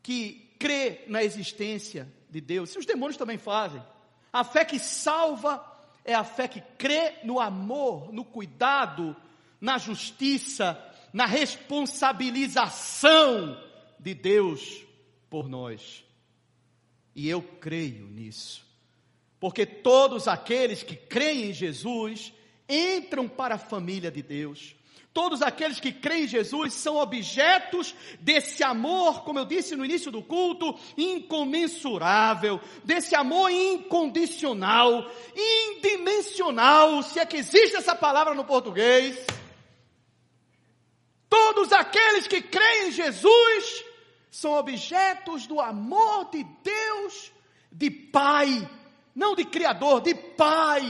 que 0.00 0.54
crê 0.56 1.04
na 1.08 1.22
existência 1.24 2.10
de 2.30 2.40
Deus. 2.40 2.70
Se 2.70 2.78
os 2.78 2.86
demônios 2.86 3.18
também 3.18 3.38
fazem. 3.38 3.82
A 4.32 4.44
fé 4.44 4.64
que 4.64 4.78
salva 4.78 5.60
é 6.04 6.14
a 6.14 6.22
fé 6.22 6.46
que 6.46 6.60
crê 6.78 7.14
no 7.24 7.40
amor, 7.40 8.12
no 8.12 8.24
cuidado, 8.24 9.16
na 9.60 9.76
justiça, 9.76 10.80
na 11.12 11.26
responsabilização 11.26 13.60
de 13.98 14.14
Deus 14.14 14.84
por 15.28 15.48
nós. 15.48 16.04
E 17.16 17.28
eu 17.28 17.42
creio 17.42 18.06
nisso. 18.06 18.64
Porque 19.40 19.66
todos 19.66 20.28
aqueles 20.28 20.84
que 20.84 20.94
creem 20.94 21.50
em 21.50 21.52
Jesus 21.52 22.32
entram 22.68 23.28
para 23.28 23.56
a 23.56 23.58
família 23.58 24.10
de 24.10 24.22
Deus. 24.22 24.76
Todos 25.14 25.42
aqueles 25.42 25.78
que 25.78 25.92
creem 25.92 26.24
em 26.24 26.28
Jesus 26.28 26.74
são 26.74 26.96
objetos 26.96 27.94
desse 28.18 28.64
amor, 28.64 29.22
como 29.22 29.38
eu 29.38 29.44
disse 29.44 29.76
no 29.76 29.84
início 29.84 30.10
do 30.10 30.20
culto, 30.20 30.76
incomensurável, 30.98 32.60
desse 32.82 33.14
amor 33.14 33.48
incondicional, 33.48 35.08
indimensional, 35.36 37.00
se 37.04 37.20
é 37.20 37.24
que 37.24 37.36
existe 37.36 37.76
essa 37.76 37.94
palavra 37.94 38.34
no 38.34 38.44
português. 38.44 39.24
Todos 41.28 41.72
aqueles 41.72 42.26
que 42.26 42.42
creem 42.42 42.88
em 42.88 42.92
Jesus 42.92 43.84
são 44.32 44.54
objetos 44.54 45.46
do 45.46 45.60
amor 45.60 46.28
de 46.32 46.44
Deus, 46.64 47.32
de 47.70 47.88
Pai, 47.88 48.68
não 49.14 49.36
de 49.36 49.44
Criador, 49.44 50.00
de 50.00 50.12
Pai, 50.12 50.82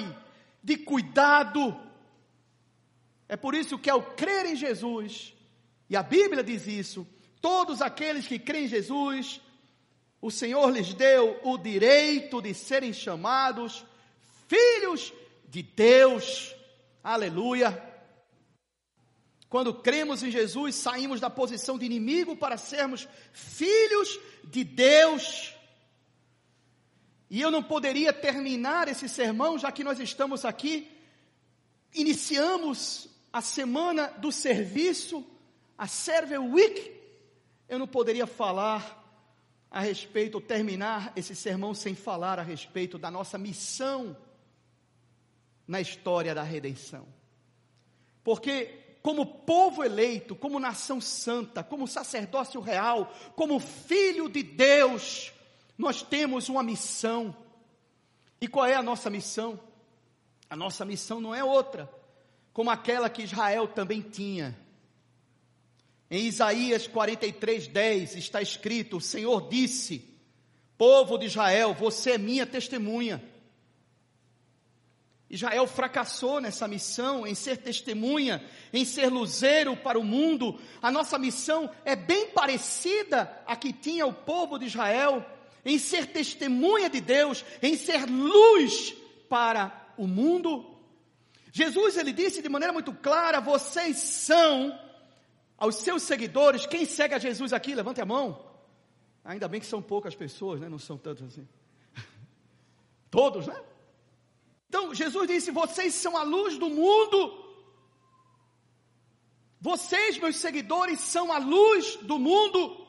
de 0.62 0.78
cuidado 0.78 1.84
é 3.28 3.36
por 3.36 3.54
isso 3.54 3.78
que 3.78 3.90
ao 3.90 4.02
crer 4.02 4.46
em 4.46 4.56
Jesus, 4.56 5.34
e 5.88 5.96
a 5.96 6.02
Bíblia 6.02 6.42
diz 6.42 6.66
isso, 6.66 7.06
todos 7.40 7.80
aqueles 7.80 8.26
que 8.26 8.38
creem 8.38 8.64
em 8.64 8.68
Jesus, 8.68 9.40
o 10.20 10.30
Senhor 10.30 10.70
lhes 10.70 10.94
deu 10.94 11.38
o 11.42 11.58
direito 11.58 12.40
de 12.40 12.54
serem 12.54 12.92
chamados 12.92 13.84
filhos 14.48 15.12
de 15.48 15.62
Deus. 15.62 16.54
Aleluia. 17.02 17.82
Quando 19.48 19.74
cremos 19.74 20.22
em 20.22 20.30
Jesus, 20.30 20.74
saímos 20.74 21.20
da 21.20 21.30
posição 21.30 21.78
de 21.78 21.86
inimigo 21.86 22.36
para 22.36 22.56
sermos 22.56 23.06
filhos 23.32 24.18
de 24.44 24.64
Deus. 24.64 25.54
E 27.30 27.40
eu 27.40 27.50
não 27.50 27.62
poderia 27.62 28.12
terminar 28.12 28.88
esse 28.88 29.08
sermão, 29.08 29.58
já 29.58 29.70
que 29.70 29.84
nós 29.84 30.00
estamos 30.00 30.44
aqui, 30.44 30.90
iniciamos 31.94 33.08
a 33.34 33.40
semana 33.40 34.06
do 34.18 34.30
serviço, 34.30 35.26
a 35.76 35.88
Server 35.88 36.40
Week, 36.40 36.94
eu 37.68 37.80
não 37.80 37.86
poderia 37.88 38.28
falar 38.28 39.02
a 39.68 39.80
respeito, 39.80 40.36
ou 40.36 40.40
terminar 40.40 41.12
esse 41.16 41.34
sermão 41.34 41.74
sem 41.74 41.96
falar 41.96 42.38
a 42.38 42.42
respeito 42.42 42.96
da 42.96 43.10
nossa 43.10 43.36
missão 43.36 44.16
na 45.66 45.80
história 45.80 46.32
da 46.32 46.44
redenção. 46.44 47.08
Porque, 48.22 48.66
como 49.02 49.26
povo 49.26 49.82
eleito, 49.82 50.36
como 50.36 50.60
nação 50.60 51.00
santa, 51.00 51.64
como 51.64 51.88
sacerdócio 51.88 52.60
real, 52.60 53.12
como 53.34 53.58
filho 53.58 54.28
de 54.28 54.44
Deus, 54.44 55.32
nós 55.76 56.02
temos 56.02 56.48
uma 56.48 56.62
missão. 56.62 57.36
E 58.40 58.46
qual 58.46 58.64
é 58.64 58.76
a 58.76 58.82
nossa 58.82 59.10
missão? 59.10 59.58
A 60.48 60.54
nossa 60.54 60.84
missão 60.84 61.20
não 61.20 61.34
é 61.34 61.42
outra 61.42 62.03
como 62.54 62.70
aquela 62.70 63.10
que 63.10 63.24
Israel 63.24 63.66
também 63.66 64.00
tinha. 64.00 64.56
Em 66.08 66.26
Isaías 66.26 66.86
43, 66.86 67.66
10 67.66 68.14
está 68.14 68.40
escrito: 68.40 68.98
O 68.98 69.00
Senhor 69.00 69.48
disse, 69.48 70.08
povo 70.78 71.18
de 71.18 71.26
Israel, 71.26 71.74
você 71.74 72.12
é 72.12 72.18
minha 72.18 72.46
testemunha. 72.46 73.22
Israel 75.28 75.66
fracassou 75.66 76.40
nessa 76.40 76.68
missão, 76.68 77.26
em 77.26 77.34
ser 77.34 77.56
testemunha, 77.56 78.44
em 78.72 78.84
ser 78.84 79.08
luzeiro 79.08 79.76
para 79.76 79.98
o 79.98 80.04
mundo. 80.04 80.60
A 80.80 80.92
nossa 80.92 81.18
missão 81.18 81.68
é 81.84 81.96
bem 81.96 82.28
parecida 82.28 83.42
à 83.44 83.56
que 83.56 83.72
tinha 83.72 84.06
o 84.06 84.12
povo 84.12 84.58
de 84.58 84.66
Israel, 84.66 85.26
em 85.64 85.76
ser 85.76 86.06
testemunha 86.06 86.88
de 86.88 87.00
Deus, 87.00 87.44
em 87.60 87.76
ser 87.76 88.08
luz 88.08 88.94
para 89.28 89.88
o 89.96 90.06
mundo. 90.06 90.73
Jesus 91.56 91.96
ele 91.96 92.12
disse 92.12 92.42
de 92.42 92.48
maneira 92.48 92.72
muito 92.72 92.92
clara: 92.92 93.40
vocês 93.40 93.96
são 93.98 94.76
aos 95.56 95.76
seus 95.76 96.02
seguidores. 96.02 96.66
Quem 96.66 96.84
segue 96.84 97.14
a 97.14 97.18
Jesus 97.18 97.52
aqui? 97.52 97.76
Levante 97.76 98.00
a 98.00 98.04
mão. 98.04 98.44
Ainda 99.24 99.46
bem 99.46 99.60
que 99.60 99.66
são 99.66 99.80
poucas 99.80 100.16
pessoas, 100.16 100.60
né? 100.60 100.68
Não 100.68 100.80
são 100.80 100.98
tantos 100.98 101.28
assim. 101.28 101.46
Todos, 103.08 103.46
né? 103.46 103.56
Então 104.68 104.92
Jesus 104.92 105.28
disse: 105.28 105.52
vocês 105.52 105.94
são 105.94 106.16
a 106.16 106.24
luz 106.24 106.58
do 106.58 106.68
mundo. 106.68 107.44
Vocês, 109.60 110.18
meus 110.18 110.34
seguidores, 110.34 110.98
são 110.98 111.32
a 111.32 111.38
luz 111.38 111.94
do 112.02 112.18
mundo. 112.18 112.84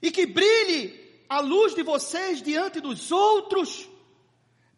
E 0.00 0.12
que 0.12 0.26
brilhe 0.26 1.24
a 1.28 1.40
luz 1.40 1.74
de 1.74 1.82
vocês 1.82 2.40
diante 2.40 2.80
dos 2.80 3.10
outros 3.10 3.90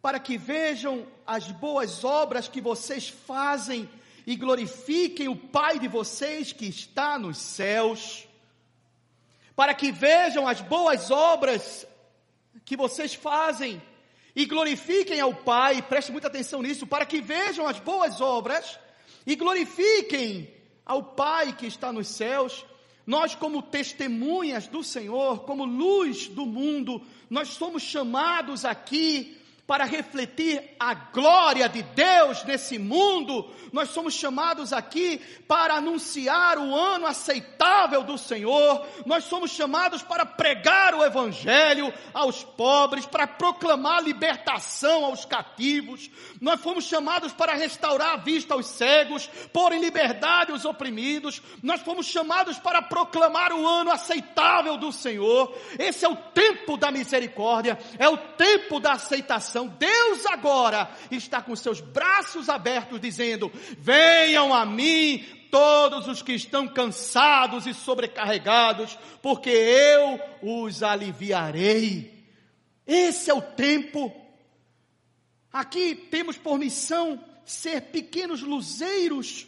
para 0.05 0.19
que 0.19 0.37
vejam 0.37 1.03
as 1.25 1.47
boas 1.47 2.03
obras 2.03 2.47
que 2.47 2.61
vocês 2.61 3.09
fazem 3.09 3.89
e 4.27 4.35
glorifiquem 4.35 5.27
o 5.27 5.35
Pai 5.35 5.79
de 5.79 5.87
vocês 5.87 6.53
que 6.53 6.67
está 6.67 7.17
nos 7.17 7.39
céus. 7.39 8.27
Para 9.55 9.73
que 9.73 9.91
vejam 9.91 10.47
as 10.47 10.61
boas 10.61 11.09
obras 11.09 11.87
que 12.63 12.77
vocês 12.77 13.15
fazem 13.15 13.81
e 14.35 14.45
glorifiquem 14.45 15.19
ao 15.19 15.33
Pai, 15.33 15.81
preste 15.81 16.11
muita 16.11 16.27
atenção 16.27 16.61
nisso, 16.61 16.85
para 16.85 17.03
que 17.03 17.19
vejam 17.19 17.65
as 17.65 17.79
boas 17.79 18.21
obras 18.21 18.77
e 19.25 19.35
glorifiquem 19.35 20.53
ao 20.85 21.01
Pai 21.01 21.51
que 21.51 21.65
está 21.65 21.91
nos 21.91 22.09
céus. 22.09 22.63
Nós, 23.07 23.33
como 23.33 23.59
testemunhas 23.59 24.67
do 24.67 24.83
Senhor, 24.83 25.39
como 25.45 25.65
luz 25.65 26.27
do 26.27 26.45
mundo, 26.45 27.01
nós 27.27 27.47
somos 27.47 27.81
chamados 27.81 28.65
aqui 28.65 29.41
para 29.67 29.83
refletir 29.83 30.61
a 30.79 30.93
glória 30.93 31.67
de 31.67 31.81
Deus 31.81 32.43
nesse 32.43 32.77
mundo. 32.77 33.49
Nós 33.73 33.89
somos 33.89 34.13
chamados 34.13 34.71
aqui 34.71 35.19
para 35.47 35.75
anunciar 35.75 36.59
o 36.59 36.75
ano 36.75 37.07
aceitável 37.07 38.03
do 38.03 38.17
Senhor. 38.17 38.85
Nós 39.05 39.23
somos 39.23 39.51
chamados 39.51 40.03
para 40.03 40.25
pregar 40.25 40.93
o 40.93 41.03
evangelho 41.03 41.91
aos 42.13 42.43
pobres, 42.43 43.07
para 43.07 43.25
proclamar 43.25 44.03
libertação 44.03 45.03
aos 45.03 45.25
cativos. 45.25 46.11
Nós 46.39 46.61
fomos 46.61 46.85
chamados 46.85 47.33
para 47.33 47.55
restaurar 47.55 48.13
a 48.13 48.17
vista 48.17 48.53
aos 48.53 48.67
cegos, 48.67 49.27
pôr 49.51 49.73
em 49.73 49.79
liberdade 49.79 50.51
os 50.51 50.63
oprimidos. 50.63 51.41
Nós 51.63 51.81
fomos 51.81 52.05
chamados 52.05 52.59
para 52.59 52.83
proclamar 52.83 53.51
o 53.51 53.67
ano 53.67 53.91
aceitável 53.91 54.77
do 54.77 54.91
Senhor. 54.91 55.57
Esse 55.79 56.05
é 56.05 56.09
o 56.09 56.15
tempo 56.15 56.77
da 56.77 56.91
misericórdia, 56.91 57.79
é 57.97 58.07
o 58.07 58.17
tempo 58.17 58.79
da 58.79 58.93
aceitação 58.93 59.54
Deus 59.63 60.25
agora 60.25 60.89
está 61.09 61.41
com 61.41 61.55
seus 61.55 61.79
braços 61.79 62.49
abertos, 62.49 62.99
dizendo: 62.99 63.49
Venham 63.77 64.53
a 64.53 64.65
mim 64.65 65.23
todos 65.49 66.09
os 66.09 66.21
que 66.21 66.33
estão 66.33 66.67
cansados 66.67 67.65
e 67.65 67.73
sobrecarregados, 67.73 68.99
porque 69.21 69.49
eu 69.49 70.19
os 70.41 70.83
aliviarei. 70.83 72.27
Esse 72.85 73.31
é 73.31 73.33
o 73.33 73.41
tempo. 73.41 74.13
Aqui 75.53 75.95
temos 75.95 76.37
por 76.37 76.59
missão 76.59 77.23
ser 77.45 77.79
pequenos 77.83 78.41
luzeiros 78.41 79.47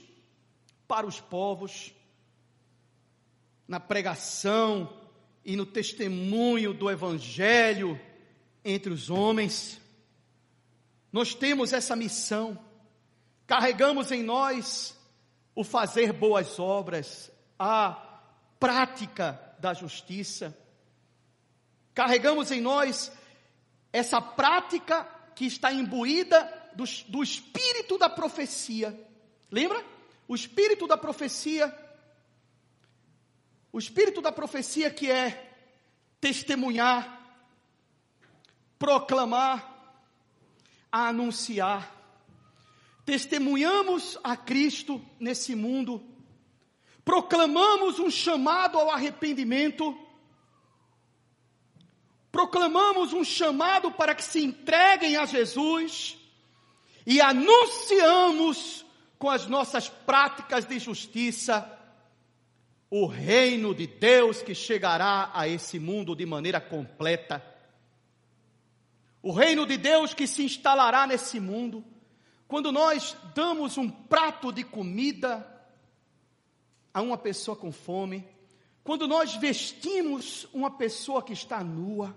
para 0.87 1.05
os 1.05 1.19
povos, 1.19 1.93
na 3.67 3.79
pregação 3.79 4.97
e 5.43 5.57
no 5.57 5.65
testemunho 5.65 6.73
do 6.73 6.89
Evangelho 6.89 7.99
entre 8.63 8.93
os 8.93 9.09
homens. 9.09 9.81
Nós 11.11 11.33
temos 11.33 11.73
essa 11.73 11.95
missão, 11.95 12.59
carregamos 13.45 14.11
em 14.11 14.23
nós 14.23 14.97
o 15.55 15.63
fazer 15.63 16.13
boas 16.13 16.59
obras, 16.59 17.31
a 17.57 18.21
prática 18.59 19.39
da 19.59 19.73
justiça. 19.73 20.55
Carregamos 21.93 22.51
em 22.51 22.61
nós 22.61 23.11
essa 23.91 24.21
prática 24.21 25.03
que 25.35 25.45
está 25.45 25.71
imbuída 25.71 26.43
do, 26.75 26.83
do 27.07 27.23
espírito 27.23 27.97
da 27.97 28.09
profecia. 28.09 28.97
Lembra? 29.49 29.83
O 30.27 30.35
espírito 30.35 30.85
da 30.87 30.97
profecia. 30.97 31.75
O 33.71 33.79
espírito 33.79 34.21
da 34.21 34.31
profecia 34.31 34.91
que 34.91 35.09
é 35.09 35.55
testemunhar, 36.19 37.21
proclamar, 38.77 39.76
anunciar. 40.91 41.95
Testemunhamos 43.05 44.17
a 44.23 44.35
Cristo 44.35 45.01
nesse 45.19 45.55
mundo, 45.55 46.03
proclamamos 47.05 47.99
um 47.99 48.09
chamado 48.09 48.77
ao 48.77 48.91
arrependimento 48.91 49.97
proclamamos 52.37 53.13
um 53.13 53.23
chamado 53.23 53.91
para 53.91 54.13
que 54.13 54.23
se 54.23 54.43
entreguem 54.43 55.17
a 55.17 55.25
Jesus 55.25 56.19
e 57.03 57.19
anunciamos 57.19 58.85
com 59.17 59.27
as 59.27 59.47
nossas 59.47 59.89
práticas 59.89 60.63
de 60.63 60.77
justiça 60.77 61.67
o 62.91 63.07
reino 63.07 63.73
de 63.73 63.87
Deus 63.87 64.43
que 64.43 64.53
chegará 64.53 65.31
a 65.33 65.47
esse 65.47 65.79
mundo 65.79 66.15
de 66.15 66.27
maneira 66.27 66.61
completa. 66.61 67.43
O 69.27 69.33
reino 69.33 69.65
de 69.65 69.75
Deus 69.75 70.13
que 70.13 70.25
se 70.25 70.41
instalará 70.41 71.05
nesse 71.05 71.37
mundo. 71.37 71.83
Quando 72.47 72.71
nós 72.71 73.13
damos 73.35 73.77
um 73.77 73.89
prato 73.89 74.53
de 74.53 74.63
comida 74.63 75.45
a 76.93 77.01
uma 77.01 77.17
pessoa 77.17 77.57
com 77.57 77.69
fome, 77.69 78.25
quando 78.85 79.05
nós 79.05 79.35
vestimos 79.35 80.47
uma 80.53 80.71
pessoa 80.71 81.21
que 81.21 81.33
está 81.33 81.61
nua, 81.61 82.15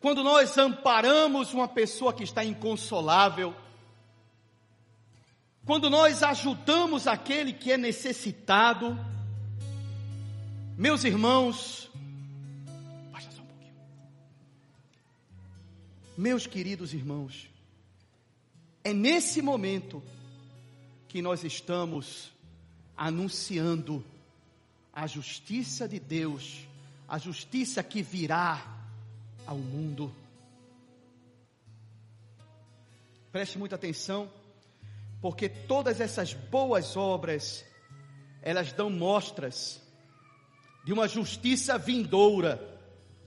quando 0.00 0.24
nós 0.24 0.58
amparamos 0.58 1.54
uma 1.54 1.68
pessoa 1.68 2.12
que 2.12 2.24
está 2.24 2.44
inconsolável, 2.44 3.54
quando 5.64 5.88
nós 5.88 6.24
ajudamos 6.24 7.06
aquele 7.06 7.52
que 7.52 7.70
é 7.70 7.76
necessitado, 7.76 8.98
meus 10.76 11.04
irmãos, 11.04 11.85
Meus 16.16 16.46
queridos 16.46 16.94
irmãos, 16.94 17.50
é 18.82 18.94
nesse 18.94 19.42
momento 19.42 20.02
que 21.06 21.20
nós 21.20 21.44
estamos 21.44 22.32
anunciando 22.96 24.02
a 24.90 25.06
justiça 25.06 25.86
de 25.86 26.00
Deus, 26.00 26.66
a 27.06 27.18
justiça 27.18 27.82
que 27.82 28.00
virá 28.00 28.66
ao 29.46 29.58
mundo. 29.58 30.10
Preste 33.30 33.58
muita 33.58 33.74
atenção, 33.76 34.30
porque 35.20 35.50
todas 35.50 36.00
essas 36.00 36.32
boas 36.32 36.96
obras, 36.96 37.62
elas 38.40 38.72
dão 38.72 38.88
mostras 38.88 39.82
de 40.82 40.94
uma 40.94 41.06
justiça 41.06 41.76
vindoura, 41.76 42.58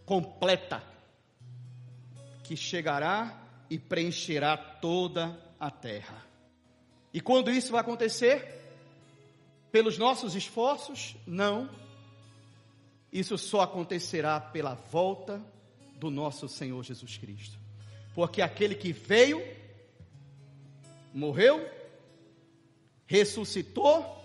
completa, 0.07 0.81
que 2.49 2.57
chegará 2.57 3.41
e 3.69 3.77
preencherá 3.79 4.57
toda 4.57 5.39
a 5.59 5.71
terra. 5.71 6.25
E 7.13 7.21
quando 7.21 7.51
isso 7.51 7.71
vai 7.71 7.81
acontecer? 7.81 8.59
pelos 9.71 9.97
nossos 9.97 10.35
esforços? 10.35 11.15
Não. 11.25 11.69
Isso 13.11 13.37
só 13.37 13.61
acontecerá 13.61 14.39
pela 14.39 14.75
volta 14.75 15.41
do 15.95 16.09
nosso 16.09 16.47
Senhor 16.47 16.83
Jesus 16.83 17.17
Cristo. 17.17 17.57
Porque 18.13 18.41
aquele 18.41 18.75
que 18.75 18.91
veio, 18.91 19.41
morreu, 21.13 21.67
ressuscitou, 23.05 24.17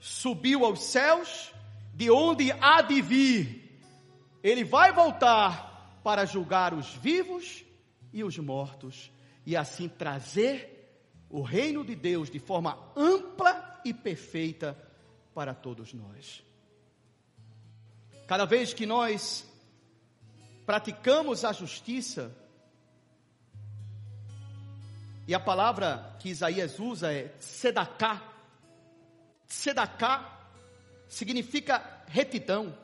subiu 0.00 0.64
aos 0.64 0.82
céus, 0.82 1.52
de 1.94 2.10
onde 2.10 2.52
há 2.52 2.82
de 2.82 3.00
vir, 3.00 3.80
ele 4.42 4.64
vai 4.64 4.92
voltar 4.92 5.73
para 6.04 6.26
julgar 6.26 6.74
os 6.74 6.94
vivos 6.94 7.64
e 8.12 8.22
os 8.22 8.38
mortos, 8.38 9.10
e 9.46 9.56
assim 9.56 9.88
trazer 9.88 10.70
o 11.30 11.40
reino 11.40 11.82
de 11.82 11.96
Deus 11.96 12.30
de 12.30 12.38
forma 12.38 12.78
ampla 12.94 13.80
e 13.84 13.94
perfeita 13.94 14.78
para 15.34 15.54
todos 15.54 15.94
nós. 15.94 16.44
Cada 18.28 18.44
vez 18.44 18.74
que 18.74 18.84
nós 18.84 19.50
praticamos 20.66 21.42
a 21.42 21.52
justiça, 21.52 22.36
e 25.26 25.34
a 25.34 25.40
palavra 25.40 26.16
que 26.18 26.28
Isaías 26.28 26.78
usa 26.78 27.10
é 27.10 27.34
sedacá. 27.40 28.22
Sedacá 29.46 30.48
significa 31.08 32.04
retidão, 32.06 32.76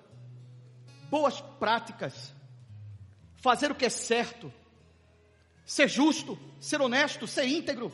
boas 1.10 1.38
práticas, 1.58 2.32
fazer 3.40 3.70
o 3.70 3.74
que 3.74 3.86
é 3.86 3.88
certo, 3.88 4.52
ser 5.64 5.88
justo, 5.88 6.38
ser 6.60 6.80
honesto, 6.80 7.26
ser 7.26 7.46
íntegro. 7.46 7.92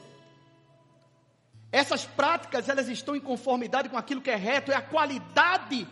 Essas 1.71 2.05
práticas, 2.05 2.69
elas 2.69 2.89
estão 2.89 3.15
em 3.15 3.21
conformidade 3.21 3.89
com 3.89 3.97
aquilo 3.97 4.21
que 4.21 4.31
é 4.31 4.37
reto, 4.37 4.73
é 4.73 4.75
a 4.75 4.83
qualidade 4.83 5.87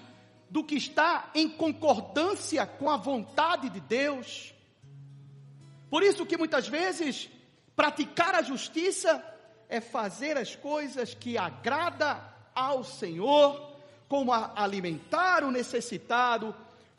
do 0.51 0.63
que 0.63 0.77
está 0.77 1.31
em 1.35 1.49
concordância 1.49 2.67
com 2.67 2.91
a 2.91 2.97
vontade 2.97 3.69
de 3.71 3.81
Deus. 3.81 4.55
Por 5.91 6.03
isso 6.03 6.27
que 6.27 6.37
muitas 6.37 6.67
vezes 6.67 7.29
praticar 7.77 8.35
a 8.35 8.43
justiça 8.43 9.23
é 9.69 9.81
fazer 9.81 10.37
as 10.37 10.55
coisas 10.55 11.15
que 11.15 11.37
agrada 11.39 12.21
ao 12.55 12.85
Senhor, 12.85 13.73
como 14.09 14.33
alimentar 14.33 15.43
o 15.45 15.51
necessitado, 15.51 16.55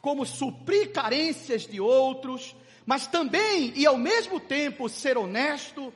como 0.06 0.24
suprir 0.24 0.92
carências 0.92 1.66
de 1.66 1.82
outros, 1.82 2.56
mas 2.86 3.08
também 3.08 3.74
e 3.76 3.88
ao 3.88 3.98
mesmo 3.98 4.40
tempo 4.40 4.88
ser 4.88 5.18
honesto, 5.18 5.92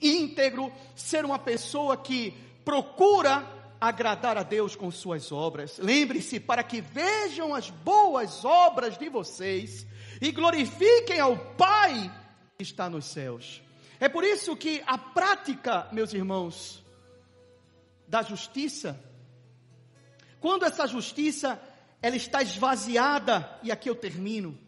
íntegro, 0.00 0.72
ser 0.94 1.24
uma 1.24 1.40
pessoa 1.40 1.96
que 1.96 2.32
procura 2.64 3.44
agradar 3.80 4.38
a 4.38 4.44
Deus 4.44 4.76
com 4.76 4.92
suas 4.92 5.32
obras. 5.32 5.76
Lembre-se, 5.76 6.38
para 6.38 6.62
que 6.62 6.80
vejam 6.80 7.52
as 7.52 7.68
boas 7.68 8.44
obras 8.44 8.96
de 8.96 9.08
vocês 9.08 9.84
e 10.22 10.30
glorifiquem 10.30 11.18
ao 11.18 11.36
Pai 11.36 12.12
que 12.56 12.62
está 12.62 12.88
nos 12.88 13.06
céus. 13.06 13.60
É 13.98 14.08
por 14.08 14.22
isso 14.22 14.54
que 14.54 14.84
a 14.86 14.96
prática, 14.96 15.88
meus 15.90 16.14
irmãos, 16.14 16.80
da 18.06 18.22
justiça, 18.22 19.02
quando 20.38 20.64
essa 20.64 20.86
justiça 20.86 21.60
ela 22.00 22.16
está 22.16 22.42
esvaziada, 22.42 23.58
e 23.62 23.72
aqui 23.72 23.88
eu 23.90 23.94
termino, 23.94 24.58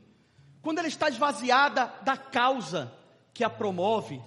quando 0.63 0.79
ela 0.79 0.89
está 0.89 1.09
esvaziada 1.09 1.93
da 2.03 2.17
causa 2.17 2.93
que 3.33 3.45
a 3.45 3.51
promove, 3.51 4.21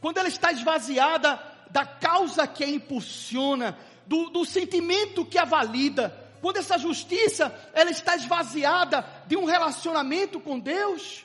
quando 0.00 0.18
ela 0.18 0.28
está 0.28 0.52
esvaziada 0.52 1.40
da 1.70 1.86
causa 1.86 2.46
que 2.46 2.62
a 2.62 2.68
impulsiona, 2.68 3.78
do, 4.06 4.30
do 4.30 4.44
sentimento 4.44 5.24
que 5.24 5.38
a 5.38 5.44
valida, 5.44 6.10
quando 6.40 6.58
essa 6.58 6.76
justiça 6.76 7.54
ela 7.72 7.90
está 7.90 8.16
esvaziada 8.16 9.06
de 9.26 9.36
um 9.36 9.44
relacionamento 9.44 10.40
com 10.40 10.58
Deus, 10.58 11.24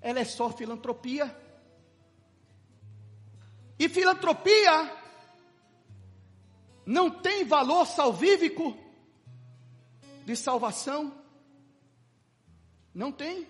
ela 0.00 0.20
é 0.20 0.24
só 0.24 0.50
filantropia. 0.50 1.34
E 3.78 3.88
filantropia 3.88 4.92
não 6.84 7.10
tem 7.10 7.44
valor 7.44 7.86
salvífico 7.86 8.76
de 10.26 10.34
salvação. 10.34 11.14
Não 12.92 13.12
tem. 13.12 13.46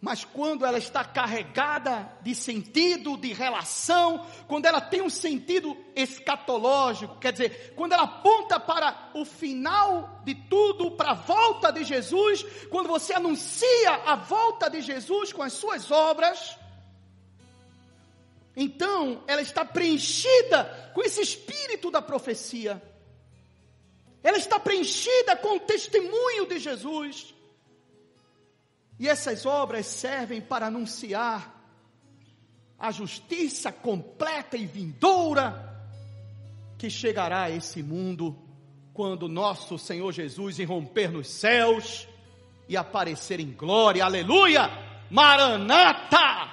Mas 0.00 0.24
quando 0.24 0.64
ela 0.64 0.78
está 0.78 1.04
carregada 1.04 2.10
de 2.22 2.34
sentido, 2.34 3.16
de 3.16 3.32
relação, 3.32 4.26
quando 4.46 4.66
ela 4.66 4.80
tem 4.80 5.02
um 5.02 5.10
sentido 5.10 5.76
escatológico, 5.94 7.18
quer 7.18 7.32
dizer, 7.32 7.74
quando 7.74 7.92
ela 7.92 8.04
aponta 8.04 8.58
para 8.58 9.10
o 9.14 9.24
final 9.24 10.20
de 10.24 10.34
tudo, 10.34 10.90
para 10.90 11.12
a 11.12 11.14
volta 11.14 11.70
de 11.70 11.84
Jesus, 11.84 12.42
quando 12.70 12.88
você 12.88 13.14
anuncia 13.14 13.94
a 14.06 14.14
volta 14.14 14.68
de 14.68 14.82
Jesus 14.82 15.32
com 15.32 15.42
as 15.42 15.54
suas 15.54 15.90
obras, 15.90 16.58
então 18.56 19.22
ela 19.26 19.42
está 19.42 19.64
preenchida 19.64 20.90
com 20.94 21.02
esse 21.02 21.20
espírito 21.20 21.90
da 21.90 22.00
profecia. 22.00 22.93
Ela 24.24 24.38
está 24.38 24.58
preenchida 24.58 25.36
com 25.36 25.56
o 25.56 25.60
testemunho 25.60 26.46
de 26.48 26.58
Jesus. 26.58 27.34
E 28.98 29.06
essas 29.06 29.44
obras 29.44 29.84
servem 29.84 30.40
para 30.40 30.66
anunciar 30.68 31.52
a 32.78 32.90
justiça 32.90 33.70
completa 33.70 34.56
e 34.56 34.64
vindoura 34.64 35.72
que 36.78 36.88
chegará 36.88 37.44
a 37.44 37.50
esse 37.50 37.82
mundo 37.82 38.34
quando 38.94 39.28
nosso 39.28 39.76
Senhor 39.76 40.10
Jesus 40.10 40.58
irromper 40.58 41.12
nos 41.12 41.28
céus 41.28 42.08
e 42.66 42.78
aparecer 42.78 43.40
em 43.40 43.52
glória. 43.52 44.02
Aleluia! 44.04 44.70
Maranata! 45.10 46.50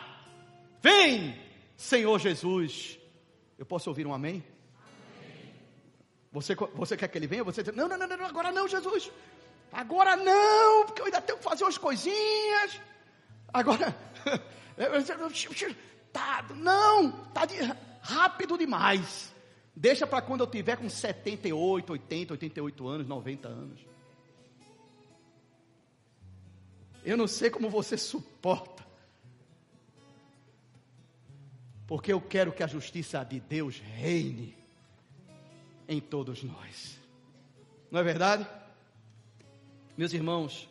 Vem, 0.82 1.40
Senhor 1.78 2.20
Jesus. 2.20 3.00
Eu 3.58 3.66
posso 3.66 3.90
ouvir 3.90 4.06
um 4.06 4.14
amém? 4.14 4.44
Você, 6.32 6.56
você 6.56 6.96
quer 6.96 7.10
que 7.10 7.18
ele 7.18 7.28
venha? 7.28 7.44
Você 7.44 7.62
diz, 7.62 7.76
não, 7.76 7.88
não, 7.88 7.98
não, 7.98 8.08
não, 8.08 8.26
agora 8.26 8.52
não, 8.52 8.68
Jesus. 8.68 9.12
Agora 9.72 10.16
não, 10.16 10.86
porque 10.86 11.02
eu 11.02 11.06
ainda 11.06 11.22
tenho 11.22 11.38
que 11.38 11.44
fazer 11.44 11.64
umas 11.64 11.78
coisinhas. 11.78 12.80
Agora, 13.54 13.96
tá, 16.14 16.46
não, 16.56 17.12
tá 17.34 17.46
de, 17.46 17.58
rápido 18.02 18.58
demais. 18.58 19.34
Deixa 19.76 20.08
para 20.08 20.22
quando 20.22 20.42
eu 20.42 20.48
tiver 20.48 20.78
com 20.78 20.90
78, 20.90 21.92
80, 21.92 22.34
88 22.34 22.88
anos, 22.88 23.08
90 23.08 23.48
anos. 23.48 23.86
Eu 27.04 27.18
não 27.18 27.28
sei 27.28 27.50
como 27.50 27.70
você 27.70 27.98
suporta. 27.98 28.86
Porque 31.88 32.14
eu 32.14 32.22
quero 32.22 32.54
que 32.54 32.64
a 32.64 32.68
justiça 32.68 33.22
de 33.24 33.40
Deus 33.40 33.80
reine 33.80 34.61
em 35.88 36.00
todos 36.00 36.44
nós. 36.44 37.00
Não 37.90 38.00
é 38.00 38.04
verdade? 38.04 38.48
Meus 39.98 40.14
irmãos, 40.14 40.70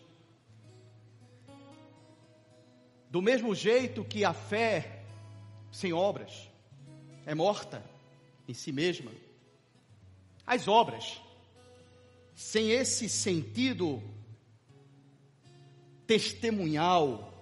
do 3.10 3.20
mesmo 3.20 3.54
jeito 3.54 4.04
que 4.04 4.24
a 4.24 4.32
fé 4.32 5.04
sem 5.70 5.92
obras 5.92 6.48
é 7.26 7.34
morta 7.34 7.84
em 8.48 8.54
si 8.54 8.72
mesma, 8.72 9.12
as 10.46 10.66
obras 10.66 11.20
sem 12.34 12.70
esse 12.70 13.08
sentido 13.08 14.02
testemunhal 16.06 17.32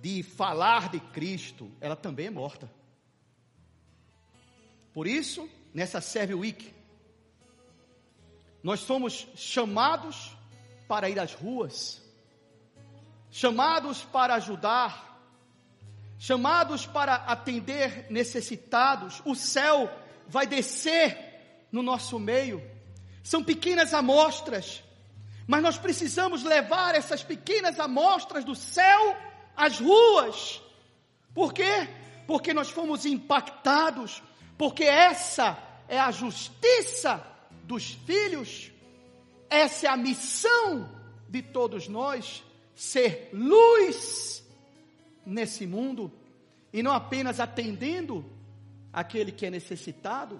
de 0.00 0.22
falar 0.22 0.90
de 0.90 1.00
Cristo, 1.00 1.70
ela 1.80 1.96
também 1.96 2.26
é 2.26 2.30
morta. 2.30 2.70
Por 4.92 5.06
isso, 5.06 5.48
nessa 5.72 6.00
Serve 6.00 6.34
Week, 6.34 6.74
nós 8.62 8.80
somos 8.80 9.26
chamados 9.34 10.36
para 10.86 11.08
ir 11.08 11.18
às 11.18 11.32
ruas, 11.32 12.02
chamados 13.30 14.02
para 14.02 14.34
ajudar, 14.34 15.10
chamados 16.18 16.84
para 16.86 17.14
atender 17.14 18.06
necessitados. 18.10 19.22
O 19.24 19.34
céu 19.34 19.90
vai 20.26 20.46
descer 20.46 21.66
no 21.72 21.82
nosso 21.82 22.18
meio. 22.18 22.62
São 23.22 23.42
pequenas 23.42 23.94
amostras, 23.94 24.82
mas 25.46 25.62
nós 25.62 25.78
precisamos 25.78 26.42
levar 26.42 26.94
essas 26.94 27.22
pequenas 27.22 27.80
amostras 27.80 28.44
do 28.44 28.54
céu 28.54 29.16
às 29.56 29.78
ruas. 29.78 30.60
Por 31.34 31.52
quê? 31.54 31.88
Porque 32.26 32.52
nós 32.52 32.68
fomos 32.70 33.06
impactados, 33.06 34.22
porque 34.60 34.84
essa 34.84 35.58
é 35.88 35.98
a 35.98 36.10
justiça 36.10 37.26
dos 37.64 37.92
filhos. 37.92 38.70
Essa 39.48 39.86
é 39.86 39.88
a 39.88 39.96
missão 39.96 40.86
de 41.30 41.40
todos 41.40 41.88
nós, 41.88 42.44
ser 42.74 43.30
luz 43.32 44.44
nesse 45.24 45.66
mundo 45.66 46.12
e 46.74 46.82
não 46.82 46.92
apenas 46.92 47.40
atendendo 47.40 48.22
aquele 48.92 49.32
que 49.32 49.46
é 49.46 49.50
necessitado, 49.50 50.38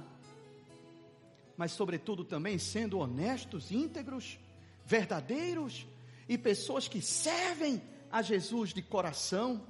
mas 1.57 1.73
sobretudo 1.73 2.23
também 2.23 2.59
sendo 2.59 2.99
honestos, 2.99 3.73
íntegros, 3.73 4.39
verdadeiros 4.85 5.87
e 6.29 6.37
pessoas 6.37 6.87
que 6.87 7.01
servem 7.01 7.81
a 8.13 8.21
Jesus 8.21 8.75
de 8.75 8.83
coração. 8.83 9.63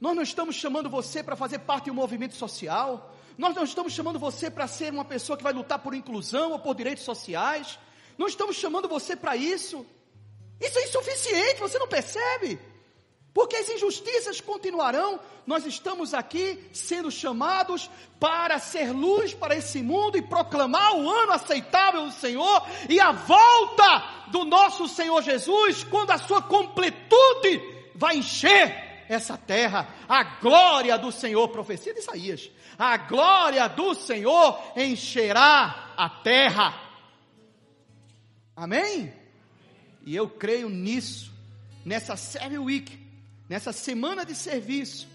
Nós 0.00 0.14
não 0.14 0.22
estamos 0.22 0.54
chamando 0.54 0.88
você 0.88 1.24
para 1.24 1.34
fazer 1.34 1.58
parte 1.58 1.86
de 1.86 1.90
um 1.90 1.94
movimento 1.94 2.36
social, 2.36 3.15
nós 3.38 3.54
não 3.54 3.64
estamos 3.64 3.92
chamando 3.92 4.18
você 4.18 4.50
para 4.50 4.66
ser 4.66 4.92
uma 4.92 5.04
pessoa 5.04 5.36
que 5.36 5.44
vai 5.44 5.52
lutar 5.52 5.78
por 5.78 5.94
inclusão 5.94 6.52
ou 6.52 6.58
por 6.58 6.74
direitos 6.74 7.04
sociais. 7.04 7.78
Não 8.16 8.26
estamos 8.26 8.56
chamando 8.56 8.88
você 8.88 9.14
para 9.14 9.36
isso. 9.36 9.84
Isso 10.60 10.78
é 10.78 10.84
insuficiente, 10.84 11.60
você 11.60 11.78
não 11.78 11.86
percebe? 11.86 12.58
Porque 13.34 13.56
as 13.56 13.68
injustiças 13.68 14.40
continuarão. 14.40 15.20
Nós 15.46 15.66
estamos 15.66 16.14
aqui 16.14 16.64
sendo 16.72 17.10
chamados 17.10 17.90
para 18.18 18.58
ser 18.58 18.90
luz 18.92 19.34
para 19.34 19.54
esse 19.54 19.82
mundo 19.82 20.16
e 20.16 20.22
proclamar 20.22 20.96
o 20.96 21.10
ano 21.10 21.32
aceitável 21.32 22.06
do 22.06 22.12
Senhor 22.12 22.66
e 22.88 22.98
a 22.98 23.12
volta 23.12 24.28
do 24.28 24.46
nosso 24.46 24.88
Senhor 24.88 25.22
Jesus, 25.22 25.84
quando 25.84 26.12
a 26.12 26.18
sua 26.18 26.40
completude 26.40 27.60
vai 27.94 28.16
encher 28.16 28.85
essa 29.08 29.36
terra, 29.36 29.88
a 30.08 30.22
glória 30.40 30.96
do 30.98 31.12
Senhor, 31.12 31.48
profecia 31.48 31.94
de 31.94 32.00
Isaías, 32.00 32.50
a 32.78 32.96
glória 32.96 33.66
do 33.68 33.94
Senhor 33.94 34.60
encherá 34.76 35.94
a 35.96 36.08
terra. 36.08 36.80
Amém? 38.54 39.12
E 40.04 40.14
eu 40.14 40.28
creio 40.28 40.68
nisso, 40.68 41.32
nessa 41.84 42.16
série 42.16 42.58
week, 42.58 42.98
nessa 43.48 43.72
semana 43.72 44.24
de 44.24 44.34
serviço. 44.34 45.08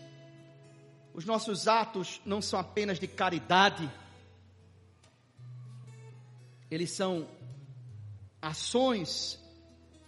Os 1.14 1.26
nossos 1.26 1.68
atos 1.68 2.22
não 2.26 2.42
são 2.42 2.60
apenas 2.60 3.00
de 3.00 3.08
caridade, 3.08 3.92
eles 6.70 6.92
são 6.92 7.28
ações, 8.42 9.38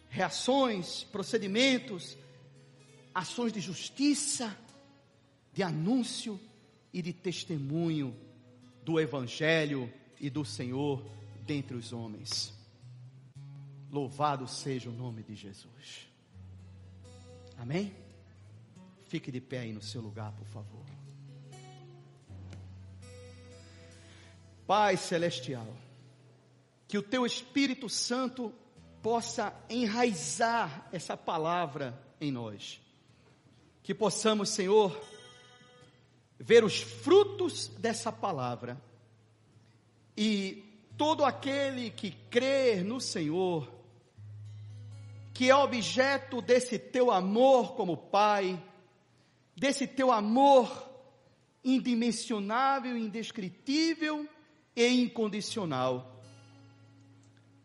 reações, 0.09 1.03
procedimentos 1.03 2.17
ações 3.13 3.53
de 3.53 3.59
justiça, 3.59 4.55
de 5.53 5.61
anúncio 5.61 6.39
e 6.91 7.01
de 7.01 7.13
testemunho 7.13 8.15
do 8.83 8.99
Evangelho 8.99 9.91
e 10.19 10.29
do 10.29 10.43
Senhor 10.43 11.05
dentre 11.45 11.75
os 11.75 11.93
homens. 11.93 12.53
Louvado 13.91 14.47
seja 14.47 14.89
o 14.89 14.93
nome 14.93 15.21
de 15.23 15.35
Jesus. 15.35 16.07
Amém? 17.57 17.93
Fique 19.05 19.31
de 19.31 19.39
pé 19.39 19.59
aí 19.59 19.73
no 19.73 19.81
seu 19.81 20.01
lugar, 20.01 20.31
por 20.31 20.47
favor. 20.47 20.83
Pai 24.65 24.97
Celestial, 24.97 25.67
que 26.87 26.97
o 26.97 27.03
Teu 27.03 27.25
Espírito 27.25 27.87
Santo 27.89 28.51
possa 29.03 29.53
enraizar 29.69 30.87
essa 30.91 31.15
palavra 31.17 32.01
em 32.19 32.31
nós 32.31 32.82
que 33.83 33.93
possamos, 33.93 34.49
Senhor, 34.49 34.97
ver 36.39 36.63
os 36.63 36.81
frutos 36.81 37.67
dessa 37.67 38.11
palavra 38.11 38.81
e 40.15 40.63
todo 40.97 41.25
aquele 41.25 41.89
que 41.89 42.11
crer 42.29 42.83
no 42.83 43.01
Senhor, 43.01 43.69
que 45.33 45.49
é 45.49 45.55
objeto 45.55 46.41
desse 46.41 46.79
teu 46.79 47.11
amor 47.11 47.75
como 47.75 47.97
Pai, 47.97 48.61
desse 49.55 49.85
teu 49.85 50.11
amor 50.11 50.89
indimensionável, 51.63 52.97
indescritível 52.97 54.27
e 54.75 54.87
incondicional. 54.87 56.21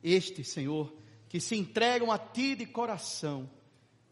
Este, 0.03 0.43
Senhor, 0.43 0.93
que 1.29 1.41
se 1.41 1.57
entregam 1.57 2.11
a 2.11 2.19
Ti 2.19 2.57
de 2.57 2.67
coração, 2.67 3.49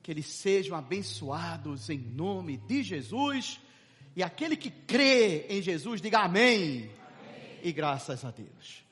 que 0.07 0.13
eles 0.13 0.27
sejam 0.27 0.79
abençoados 0.79 1.91
em 1.91 1.99
nome 1.99 2.59
de 2.59 2.81
Jesus. 2.81 3.61
E 4.15 4.23
aquele 4.23 4.57
que 4.57 4.71
crê 4.71 5.47
em 5.49 5.61
Jesus, 5.61 6.01
diga 6.01 6.21
amém. 6.21 6.89
amém. 6.89 6.91
E 7.61 7.73
graças 7.73 8.25
a 8.25 8.31
Deus. 8.31 8.85